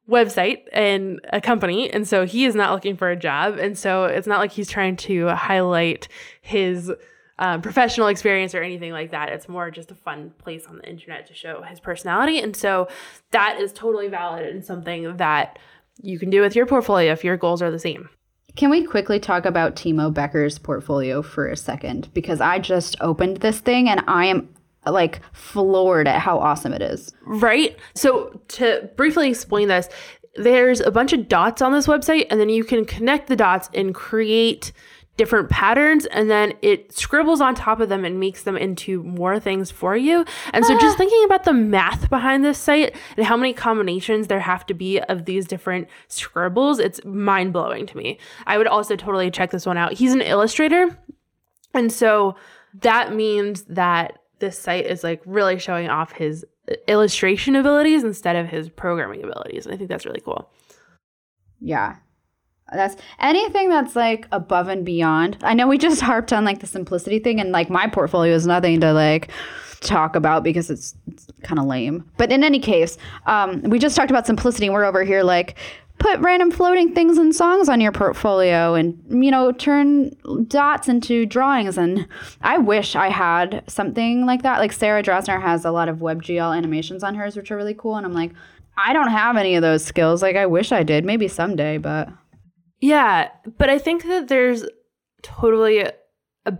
website 0.09 0.63
and 0.73 1.19
a 1.31 1.39
company 1.39 1.89
and 1.91 2.07
so 2.07 2.25
he 2.25 2.43
is 2.45 2.53
not 2.55 2.73
looking 2.73 2.97
for 2.97 3.09
a 3.09 3.15
job 3.15 3.57
and 3.57 3.77
so 3.77 4.05
it's 4.05 4.27
not 4.27 4.39
like 4.39 4.51
he's 4.51 4.69
trying 4.69 4.95
to 4.95 5.27
highlight 5.29 6.07
his 6.41 6.91
um, 7.41 7.61
professional 7.61 8.07
experience 8.07 8.55
or 8.55 8.63
anything 8.63 8.93
like 8.93 9.11
that 9.11 9.27
it's 9.29 9.49
more 9.49 9.69
just 9.69 9.91
a 9.91 9.95
fun 9.95 10.31
place 10.37 10.65
on 10.67 10.77
the 10.77 10.89
internet 10.89 11.27
to 11.27 11.33
show 11.33 11.61
his 11.63 11.79
personality 11.79 12.39
and 12.39 12.55
so 12.55 12.87
that 13.31 13.59
is 13.59 13.73
totally 13.73 14.07
valid 14.07 14.45
and 14.45 14.63
something 14.63 15.17
that 15.17 15.59
you 16.01 16.17
can 16.17 16.29
do 16.29 16.39
with 16.39 16.55
your 16.55 16.65
portfolio 16.65 17.11
if 17.11 17.23
your 17.23 17.35
goals 17.35 17.61
are 17.61 17.71
the 17.71 17.79
same 17.79 18.09
Can 18.55 18.69
we 18.69 18.85
quickly 18.85 19.19
talk 19.19 19.45
about 19.45 19.75
Timo 19.75 20.13
Becker's 20.13 20.59
portfolio 20.59 21.21
for 21.21 21.47
a 21.47 21.55
second? 21.55 22.13
Because 22.13 22.41
I 22.41 22.59
just 22.59 22.95
opened 23.01 23.37
this 23.37 23.59
thing 23.59 23.89
and 23.89 24.03
I 24.07 24.25
am 24.25 24.49
like 24.85 25.21
floored 25.31 26.07
at 26.07 26.19
how 26.19 26.37
awesome 26.39 26.73
it 26.73 26.81
is. 26.81 27.13
Right. 27.25 27.77
So 27.95 28.41
to 28.49 28.89
briefly 28.95 29.29
explain 29.29 29.67
this, 29.67 29.89
there's 30.35 30.79
a 30.79 30.91
bunch 30.91 31.13
of 31.13 31.27
dots 31.27 31.61
on 31.61 31.71
this 31.71 31.87
website, 31.87 32.27
and 32.29 32.39
then 32.39 32.49
you 32.49 32.63
can 32.63 32.85
connect 32.85 33.27
the 33.27 33.35
dots 33.35 33.69
and 33.73 33.93
create 33.93 34.71
different 35.17 35.49
patterns, 35.49 36.05
and 36.07 36.29
then 36.29 36.53
it 36.61 36.91
scribbles 36.93 37.41
on 37.41 37.53
top 37.53 37.79
of 37.79 37.89
them 37.89 38.05
and 38.05 38.19
makes 38.19 38.43
them 38.43 38.57
into 38.57 39.03
more 39.03 39.39
things 39.39 39.69
for 39.69 39.95
you. 39.95 40.25
And 40.53 40.65
so 40.65 40.73
just 40.79 40.95
ah. 40.95 40.97
thinking 40.97 41.23
about 41.25 41.43
the 41.43 41.53
math 41.53 42.09
behind 42.09 42.43
this 42.43 42.57
site 42.57 42.95
and 43.17 43.25
how 43.25 43.37
many 43.37 43.53
combinations 43.53 44.27
there 44.27 44.39
have 44.39 44.65
to 44.67 44.73
be 44.73 44.99
of 44.99 45.25
these 45.25 45.45
different 45.45 45.87
scribbles, 46.07 46.79
it's 46.79 47.03
mind 47.05 47.53
blowing 47.53 47.85
to 47.87 47.97
me. 47.97 48.19
I 48.47 48.57
would 48.57 48.67
also 48.67 48.95
totally 48.95 49.29
check 49.29 49.51
this 49.51 49.65
one 49.65 49.77
out. 49.77 49.93
He's 49.93 50.13
an 50.13 50.21
illustrator. 50.21 50.97
And 51.73 51.91
so 51.91 52.35
that 52.81 53.13
means 53.13 53.63
that 53.63 54.19
this 54.39 54.57
site 54.57 54.85
is 54.85 55.03
like 55.03 55.21
really 55.25 55.59
showing 55.59 55.89
off 55.89 56.13
his 56.13 56.45
illustration 56.87 57.55
abilities 57.55 58.03
instead 58.03 58.35
of 58.35 58.47
his 58.47 58.69
programming 58.69 59.23
abilities. 59.23 59.65
And 59.65 59.75
I 59.75 59.77
think 59.77 59.89
that's 59.89 60.05
really 60.05 60.21
cool. 60.21 60.49
Yeah. 61.59 61.97
That's 62.71 62.95
anything 63.19 63.69
that's 63.69 63.95
like 63.95 64.27
above 64.31 64.67
and 64.67 64.85
beyond. 64.85 65.37
I 65.43 65.53
know 65.53 65.67
we 65.67 65.77
just 65.77 66.01
harped 66.11 66.31
on 66.33 66.45
like 66.45 66.59
the 66.59 66.67
simplicity 66.67 67.19
thing 67.19 67.39
and 67.39 67.51
like 67.51 67.69
my 67.69 67.87
portfolio 67.87 68.33
is 68.33 68.47
nothing 68.47 68.79
to 68.81 68.93
like 68.93 69.29
talk 69.81 70.15
about 70.15 70.43
because 70.43 70.69
it's, 70.69 70.95
it's 71.07 71.27
kind 71.43 71.59
of 71.59 71.65
lame. 71.65 72.09
But 72.17 72.31
in 72.31 72.43
any 72.43 72.59
case, 72.59 72.97
um, 73.25 73.61
we 73.63 73.79
just 73.79 73.95
talked 73.95 74.11
about 74.11 74.27
simplicity 74.27 74.67
and 74.67 74.73
we're 74.73 74.85
over 74.85 75.03
here 75.03 75.23
like 75.23 75.57
put 75.99 76.19
random 76.19 76.49
floating 76.49 76.95
things 76.95 77.17
and 77.17 77.35
songs 77.35 77.69
on 77.69 77.79
your 77.79 77.91
portfolio 77.91 78.73
and 78.73 78.97
you 79.23 79.29
know 79.29 79.51
turn 79.51 80.09
dots 80.47 80.87
into 80.87 81.27
drawings 81.27 81.77
and 81.77 82.07
I 82.41 82.57
wish 82.57 82.95
I 82.95 83.09
had 83.09 83.63
something 83.67 84.25
like 84.25 84.41
that. 84.41 84.59
Like 84.59 84.73
Sarah 84.73 85.03
Drasner 85.03 85.39
has 85.41 85.63
a 85.63 85.71
lot 85.71 85.89
of 85.89 85.97
WebGL 85.97 86.57
animations 86.57 87.03
on 87.03 87.15
hers 87.15 87.35
which 87.35 87.51
are 87.51 87.57
really 87.57 87.75
cool 87.75 87.97
and 87.97 88.05
I'm 88.05 88.13
like 88.13 88.31
I 88.77 88.93
don't 88.93 89.09
have 89.09 89.37
any 89.37 89.55
of 89.55 89.61
those 89.61 89.83
skills. 89.83 90.21
Like 90.21 90.35
I 90.35 90.45
wish 90.45 90.71
I 90.71 90.81
did. 90.81 91.05
Maybe 91.05 91.27
someday, 91.27 91.77
but 91.77 92.09
Yeah, 92.81 93.29
but 93.57 93.69
I 93.69 93.77
think 93.77 94.03
that 94.03 94.27
there's 94.27 94.65
totally 95.21 95.79
a, 95.79 95.93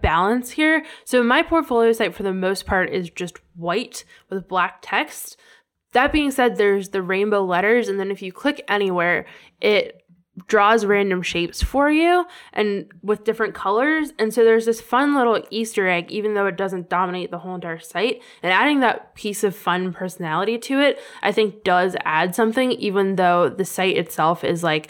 balance 0.03 0.51
here. 0.51 0.85
So 1.05 1.23
my 1.23 1.41
portfolio 1.41 1.91
site 1.91 2.13
for 2.13 2.21
the 2.21 2.31
most 2.31 2.67
part 2.67 2.91
is 2.91 3.09
just 3.09 3.39
white 3.55 4.05
with 4.29 4.47
black 4.47 4.77
text. 4.83 5.37
That 5.93 6.11
being 6.11 6.29
said, 6.29 6.55
there's 6.55 6.89
the 6.89 7.01
rainbow 7.01 7.43
letters, 7.43 7.87
and 7.87 7.99
then 7.99 8.11
if 8.11 8.21
you 8.21 8.31
click 8.31 8.63
anywhere, 8.67 9.25
it 9.59 10.01
draws 10.47 10.85
random 10.85 11.21
shapes 11.21 11.61
for 11.61 11.91
you 11.91 12.25
and 12.53 12.89
with 13.01 13.23
different 13.23 13.53
colors. 13.53 14.13
And 14.17 14.33
so 14.33 14.43
there's 14.43 14.65
this 14.65 14.79
fun 14.79 15.15
little 15.15 15.43
Easter 15.49 15.87
egg, 15.87 16.11
even 16.11 16.35
though 16.35 16.45
it 16.45 16.57
doesn't 16.57 16.89
dominate 16.89 17.31
the 17.31 17.39
whole 17.39 17.55
entire 17.55 17.79
site. 17.79 18.21
And 18.41 18.53
adding 18.53 18.79
that 18.79 19.13
piece 19.15 19.43
of 19.43 19.55
fun 19.55 19.93
personality 19.93 20.57
to 20.59 20.79
it, 20.79 20.99
I 21.21 21.31
think 21.31 21.63
does 21.63 21.95
add 22.05 22.33
something, 22.33 22.71
even 22.73 23.17
though 23.17 23.49
the 23.49 23.65
site 23.65 23.97
itself 23.97 24.43
is 24.43 24.63
like 24.63 24.89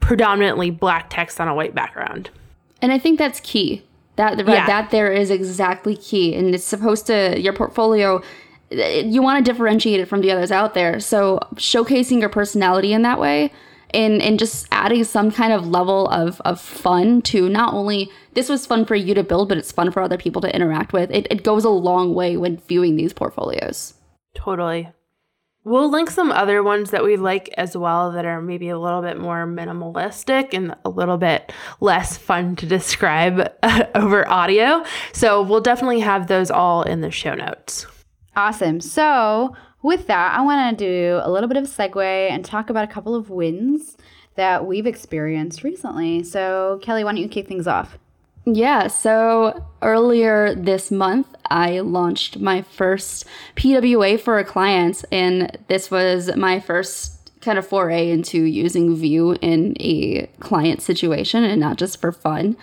predominantly 0.00 0.70
black 0.70 1.06
text 1.10 1.40
on 1.40 1.48
a 1.48 1.54
white 1.54 1.74
background. 1.74 2.30
And 2.82 2.92
I 2.92 2.98
think 2.98 3.18
that's 3.18 3.40
key. 3.40 3.82
That 4.16 4.38
Yeah. 4.38 4.66
that 4.66 4.90
there 4.90 5.12
is 5.12 5.30
exactly 5.30 5.96
key, 5.96 6.34
and 6.34 6.54
it's 6.54 6.64
supposed 6.64 7.06
to 7.06 7.40
your 7.40 7.52
portfolio. 7.52 8.22
You 8.70 9.22
want 9.22 9.44
to 9.44 9.50
differentiate 9.52 10.00
it 10.00 10.06
from 10.06 10.20
the 10.20 10.30
others 10.30 10.52
out 10.52 10.74
there. 10.74 11.00
So 11.00 11.40
showcasing 11.56 12.20
your 12.20 12.28
personality 12.28 12.92
in 12.92 13.02
that 13.02 13.18
way, 13.20 13.50
and 13.92 14.20
and 14.20 14.38
just 14.38 14.66
adding 14.72 15.04
some 15.04 15.30
kind 15.30 15.52
of 15.52 15.66
level 15.66 16.08
of 16.08 16.40
of 16.44 16.60
fun 16.60 17.22
to 17.22 17.48
not 17.48 17.72
only 17.72 18.10
this 18.34 18.48
was 18.48 18.66
fun 18.66 18.84
for 18.84 18.94
you 18.94 19.14
to 19.14 19.22
build, 19.22 19.48
but 19.48 19.58
it's 19.58 19.72
fun 19.72 19.90
for 19.90 20.02
other 20.02 20.18
people 20.18 20.40
to 20.42 20.54
interact 20.54 20.92
with. 20.92 21.10
It 21.10 21.26
it 21.30 21.42
goes 21.42 21.64
a 21.64 21.70
long 21.70 22.14
way 22.14 22.36
when 22.36 22.58
viewing 22.58 22.96
these 22.96 23.12
portfolios. 23.12 23.94
Totally. 24.34 24.88
We'll 25.62 25.90
link 25.90 26.08
some 26.08 26.32
other 26.32 26.62
ones 26.62 26.90
that 26.90 27.04
we 27.04 27.16
like 27.16 27.50
as 27.58 27.76
well 27.76 28.12
that 28.12 28.24
are 28.24 28.40
maybe 28.40 28.70
a 28.70 28.78
little 28.78 29.02
bit 29.02 29.18
more 29.18 29.46
minimalistic 29.46 30.54
and 30.54 30.74
a 30.86 30.88
little 30.88 31.18
bit 31.18 31.52
less 31.80 32.16
fun 32.16 32.56
to 32.56 32.66
describe 32.66 33.52
uh, 33.62 33.84
over 33.94 34.26
audio. 34.28 34.82
So 35.12 35.42
we'll 35.42 35.60
definitely 35.60 36.00
have 36.00 36.28
those 36.28 36.50
all 36.50 36.82
in 36.82 37.02
the 37.02 37.10
show 37.10 37.34
notes. 37.34 37.86
Awesome. 38.36 38.80
So, 38.80 39.54
with 39.82 40.06
that, 40.06 40.38
I 40.38 40.42
want 40.42 40.78
to 40.78 40.84
do 40.84 41.20
a 41.22 41.30
little 41.30 41.48
bit 41.48 41.56
of 41.56 41.64
a 41.64 41.66
segue 41.66 42.30
and 42.30 42.44
talk 42.44 42.70
about 42.70 42.84
a 42.84 42.92
couple 42.92 43.14
of 43.14 43.28
wins 43.28 43.96
that 44.36 44.66
we've 44.66 44.86
experienced 44.86 45.62
recently. 45.64 46.22
So, 46.22 46.78
Kelly, 46.82 47.02
why 47.04 47.12
don't 47.12 47.20
you 47.20 47.28
kick 47.28 47.48
things 47.48 47.66
off? 47.66 47.98
Yeah, 48.46 48.86
so 48.86 49.66
earlier 49.82 50.54
this 50.54 50.90
month, 50.90 51.28
I 51.50 51.80
launched 51.80 52.38
my 52.38 52.62
first 52.62 53.24
PWA 53.56 54.20
for 54.20 54.38
a 54.38 54.44
client, 54.44 55.04
and 55.10 55.58
this 55.68 55.90
was 55.90 56.34
my 56.36 56.60
first 56.60 57.16
kind 57.40 57.58
of 57.58 57.66
foray 57.66 58.10
into 58.10 58.42
using 58.42 58.94
Vue 58.94 59.36
in 59.40 59.74
a 59.80 60.26
client 60.40 60.82
situation 60.82 61.42
and 61.42 61.60
not 61.60 61.78
just 61.78 62.00
for 62.00 62.12
fun. 62.12 62.56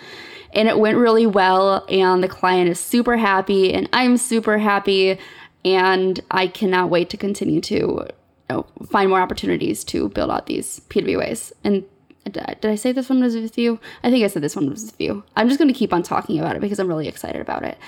And 0.52 0.68
it 0.68 0.78
went 0.78 0.96
really 0.96 1.26
well, 1.26 1.84
and 1.88 2.22
the 2.22 2.28
client 2.28 2.70
is 2.70 2.80
super 2.80 3.16
happy, 3.18 3.74
and 3.74 3.88
I'm 3.92 4.16
super 4.16 4.58
happy, 4.58 5.18
and 5.64 6.20
I 6.30 6.46
cannot 6.46 6.88
wait 6.88 7.10
to 7.10 7.16
continue 7.16 7.60
to 7.62 7.74
you 7.74 8.08
know, 8.48 8.66
find 8.90 9.10
more 9.10 9.20
opportunities 9.20 9.84
to 9.84 10.08
build 10.08 10.30
out 10.30 10.46
these 10.46 10.80
PWAs. 10.88 11.52
And 11.64 11.84
did 12.24 12.64
I 12.64 12.74
say 12.76 12.92
this 12.92 13.08
one 13.08 13.20
was 13.20 13.34
with 13.34 13.58
you? 13.58 13.78
I 14.02 14.10
think 14.10 14.24
I 14.24 14.28
said 14.28 14.42
this 14.42 14.56
one 14.56 14.70
was 14.70 14.84
with 14.86 15.00
you. 15.00 15.24
I'm 15.36 15.48
just 15.48 15.58
going 15.58 15.72
to 15.72 15.78
keep 15.78 15.92
on 15.92 16.02
talking 16.02 16.38
about 16.38 16.56
it 16.56 16.60
because 16.60 16.78
I'm 16.78 16.88
really 16.88 17.08
excited 17.08 17.40
about 17.40 17.64
it. 17.64 17.78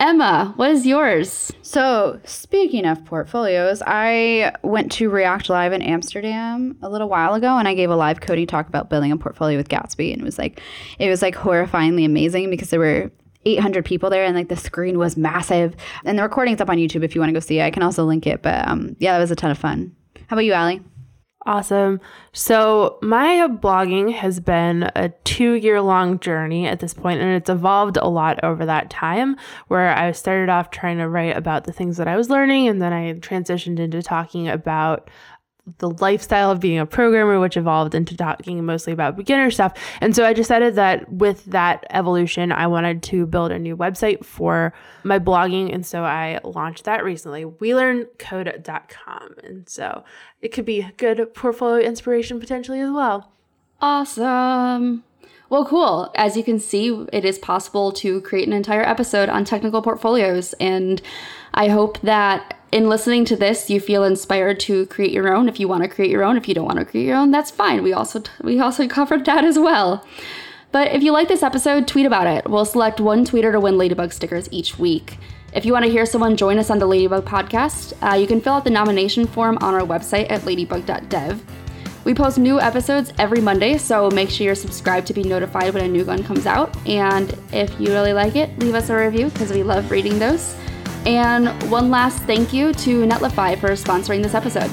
Emma, 0.00 0.52
what 0.54 0.70
is 0.70 0.86
yours? 0.86 1.50
So, 1.62 2.20
speaking 2.24 2.86
of 2.86 3.04
portfolios, 3.04 3.82
I 3.84 4.52
went 4.62 4.92
to 4.92 5.10
React 5.10 5.50
Live 5.50 5.72
in 5.72 5.82
Amsterdam 5.82 6.78
a 6.82 6.88
little 6.88 7.08
while 7.08 7.34
ago 7.34 7.58
and 7.58 7.66
I 7.66 7.74
gave 7.74 7.90
a 7.90 7.96
live 7.96 8.20
coding 8.20 8.46
talk 8.46 8.68
about 8.68 8.88
building 8.90 9.10
a 9.10 9.16
portfolio 9.16 9.56
with 9.56 9.68
Gatsby 9.68 10.12
and 10.12 10.22
it 10.22 10.24
was 10.24 10.38
like 10.38 10.60
it 11.00 11.08
was 11.08 11.20
like 11.20 11.34
horrifyingly 11.34 12.04
amazing 12.04 12.48
because 12.48 12.70
there 12.70 12.78
were 12.78 13.10
800 13.44 13.84
people 13.84 14.08
there 14.08 14.24
and 14.24 14.36
like 14.36 14.48
the 14.48 14.56
screen 14.56 14.98
was 14.98 15.16
massive 15.16 15.74
and 16.04 16.16
the 16.16 16.22
recording's 16.22 16.60
up 16.60 16.70
on 16.70 16.76
YouTube 16.76 17.02
if 17.02 17.16
you 17.16 17.20
want 17.20 17.30
to 17.30 17.34
go 17.34 17.40
see 17.40 17.58
it. 17.58 17.64
I 17.64 17.70
can 17.72 17.82
also 17.82 18.04
link 18.04 18.24
it, 18.24 18.40
but 18.40 18.68
um, 18.68 18.94
yeah, 19.00 19.14
that 19.14 19.20
was 19.20 19.32
a 19.32 19.36
ton 19.36 19.50
of 19.50 19.58
fun. 19.58 19.96
How 20.28 20.36
about 20.36 20.44
you, 20.44 20.52
Allie? 20.52 20.80
Awesome. 21.48 22.02
So, 22.34 22.98
my 23.00 23.48
blogging 23.48 24.12
has 24.12 24.38
been 24.38 24.90
a 24.94 25.08
two 25.24 25.54
year 25.54 25.80
long 25.80 26.20
journey 26.20 26.66
at 26.66 26.80
this 26.80 26.92
point, 26.92 27.22
and 27.22 27.30
it's 27.30 27.48
evolved 27.48 27.96
a 27.96 28.06
lot 28.06 28.38
over 28.44 28.66
that 28.66 28.90
time. 28.90 29.34
Where 29.68 29.88
I 29.88 30.12
started 30.12 30.50
off 30.50 30.70
trying 30.70 30.98
to 30.98 31.08
write 31.08 31.38
about 31.38 31.64
the 31.64 31.72
things 31.72 31.96
that 31.96 32.06
I 32.06 32.18
was 32.18 32.28
learning, 32.28 32.68
and 32.68 32.82
then 32.82 32.92
I 32.92 33.14
transitioned 33.14 33.78
into 33.78 34.02
talking 34.02 34.46
about 34.46 35.08
the 35.78 35.90
lifestyle 35.90 36.50
of 36.50 36.60
being 36.60 36.78
a 36.78 36.86
programmer, 36.86 37.38
which 37.38 37.56
evolved 37.56 37.94
into 37.94 38.16
talking 38.16 38.64
mostly 38.64 38.92
about 38.92 39.16
beginner 39.16 39.50
stuff. 39.50 39.72
And 40.00 40.14
so 40.16 40.24
I 40.24 40.32
decided 40.32 40.74
that 40.76 41.12
with 41.12 41.44
that 41.46 41.86
evolution, 41.90 42.52
I 42.52 42.66
wanted 42.66 43.02
to 43.04 43.26
build 43.26 43.52
a 43.52 43.58
new 43.58 43.76
website 43.76 44.24
for 44.24 44.72
my 45.04 45.18
blogging. 45.18 45.72
And 45.72 45.84
so 45.84 46.02
I 46.04 46.40
launched 46.44 46.84
that 46.84 47.04
recently, 47.04 47.44
welearncode.com. 47.44 49.34
And 49.44 49.68
so 49.68 50.04
it 50.40 50.48
could 50.48 50.64
be 50.64 50.88
good 50.96 51.34
portfolio 51.34 51.86
inspiration 51.86 52.40
potentially 52.40 52.80
as 52.80 52.90
well. 52.90 53.32
Awesome. 53.80 55.04
Well, 55.50 55.64
cool. 55.64 56.12
As 56.14 56.36
you 56.36 56.44
can 56.44 56.58
see, 56.58 57.06
it 57.12 57.24
is 57.24 57.38
possible 57.38 57.90
to 57.92 58.20
create 58.20 58.46
an 58.46 58.52
entire 58.52 58.86
episode 58.86 59.28
on 59.30 59.44
technical 59.44 59.80
portfolios. 59.80 60.52
And 60.54 61.00
I 61.54 61.68
hope 61.68 62.00
that 62.00 62.57
in 62.70 62.88
listening 62.88 63.24
to 63.26 63.36
this, 63.36 63.70
you 63.70 63.80
feel 63.80 64.04
inspired 64.04 64.60
to 64.60 64.86
create 64.86 65.12
your 65.12 65.34
own. 65.34 65.48
If 65.48 65.58
you 65.58 65.68
want 65.68 65.82
to 65.84 65.88
create 65.88 66.10
your 66.10 66.24
own, 66.24 66.36
if 66.36 66.48
you 66.48 66.54
don't 66.54 66.66
want 66.66 66.78
to 66.78 66.84
create 66.84 67.06
your 67.06 67.16
own, 67.16 67.30
that's 67.30 67.50
fine. 67.50 67.82
We 67.82 67.92
also 67.92 68.22
we 68.42 68.60
also 68.60 68.86
covered 68.98 69.24
that 69.24 69.44
as 69.44 69.58
well. 69.58 70.04
But 70.70 70.92
if 70.92 71.02
you 71.02 71.12
like 71.12 71.28
this 71.28 71.42
episode, 71.42 71.88
tweet 71.88 72.04
about 72.04 72.26
it. 72.26 72.48
We'll 72.48 72.66
select 72.66 73.00
one 73.00 73.24
tweeter 73.24 73.52
to 73.52 73.60
win 73.60 73.78
Ladybug 73.78 74.12
stickers 74.12 74.48
each 74.50 74.78
week. 74.78 75.18
If 75.54 75.64
you 75.64 75.72
want 75.72 75.86
to 75.86 75.90
hear 75.90 76.04
someone 76.04 76.36
join 76.36 76.58
us 76.58 76.68
on 76.68 76.78
the 76.78 76.86
Ladybug 76.86 77.24
podcast, 77.24 77.94
uh, 78.02 78.14
you 78.14 78.26
can 78.26 78.40
fill 78.40 78.52
out 78.52 78.64
the 78.64 78.70
nomination 78.70 79.26
form 79.26 79.56
on 79.62 79.72
our 79.72 79.80
website 79.80 80.30
at 80.30 80.44
ladybug.dev. 80.44 81.42
We 82.04 82.14
post 82.14 82.38
new 82.38 82.60
episodes 82.60 83.12
every 83.18 83.40
Monday, 83.40 83.78
so 83.78 84.10
make 84.10 84.28
sure 84.28 84.44
you're 84.44 84.54
subscribed 84.54 85.06
to 85.06 85.14
be 85.14 85.22
notified 85.22 85.72
when 85.72 85.84
a 85.84 85.88
new 85.88 86.04
one 86.04 86.22
comes 86.22 86.44
out. 86.44 86.76
And 86.86 87.34
if 87.50 87.78
you 87.80 87.88
really 87.88 88.12
like 88.12 88.36
it, 88.36 88.58
leave 88.58 88.74
us 88.74 88.90
a 88.90 88.96
review 88.96 89.30
because 89.30 89.50
we 89.50 89.62
love 89.62 89.90
reading 89.90 90.18
those. 90.18 90.54
And 91.08 91.48
one 91.70 91.88
last 91.88 92.18
thank 92.24 92.52
you 92.52 92.74
to 92.74 93.04
Netlify 93.04 93.58
for 93.58 93.70
sponsoring 93.70 94.22
this 94.22 94.34
episode. 94.34 94.70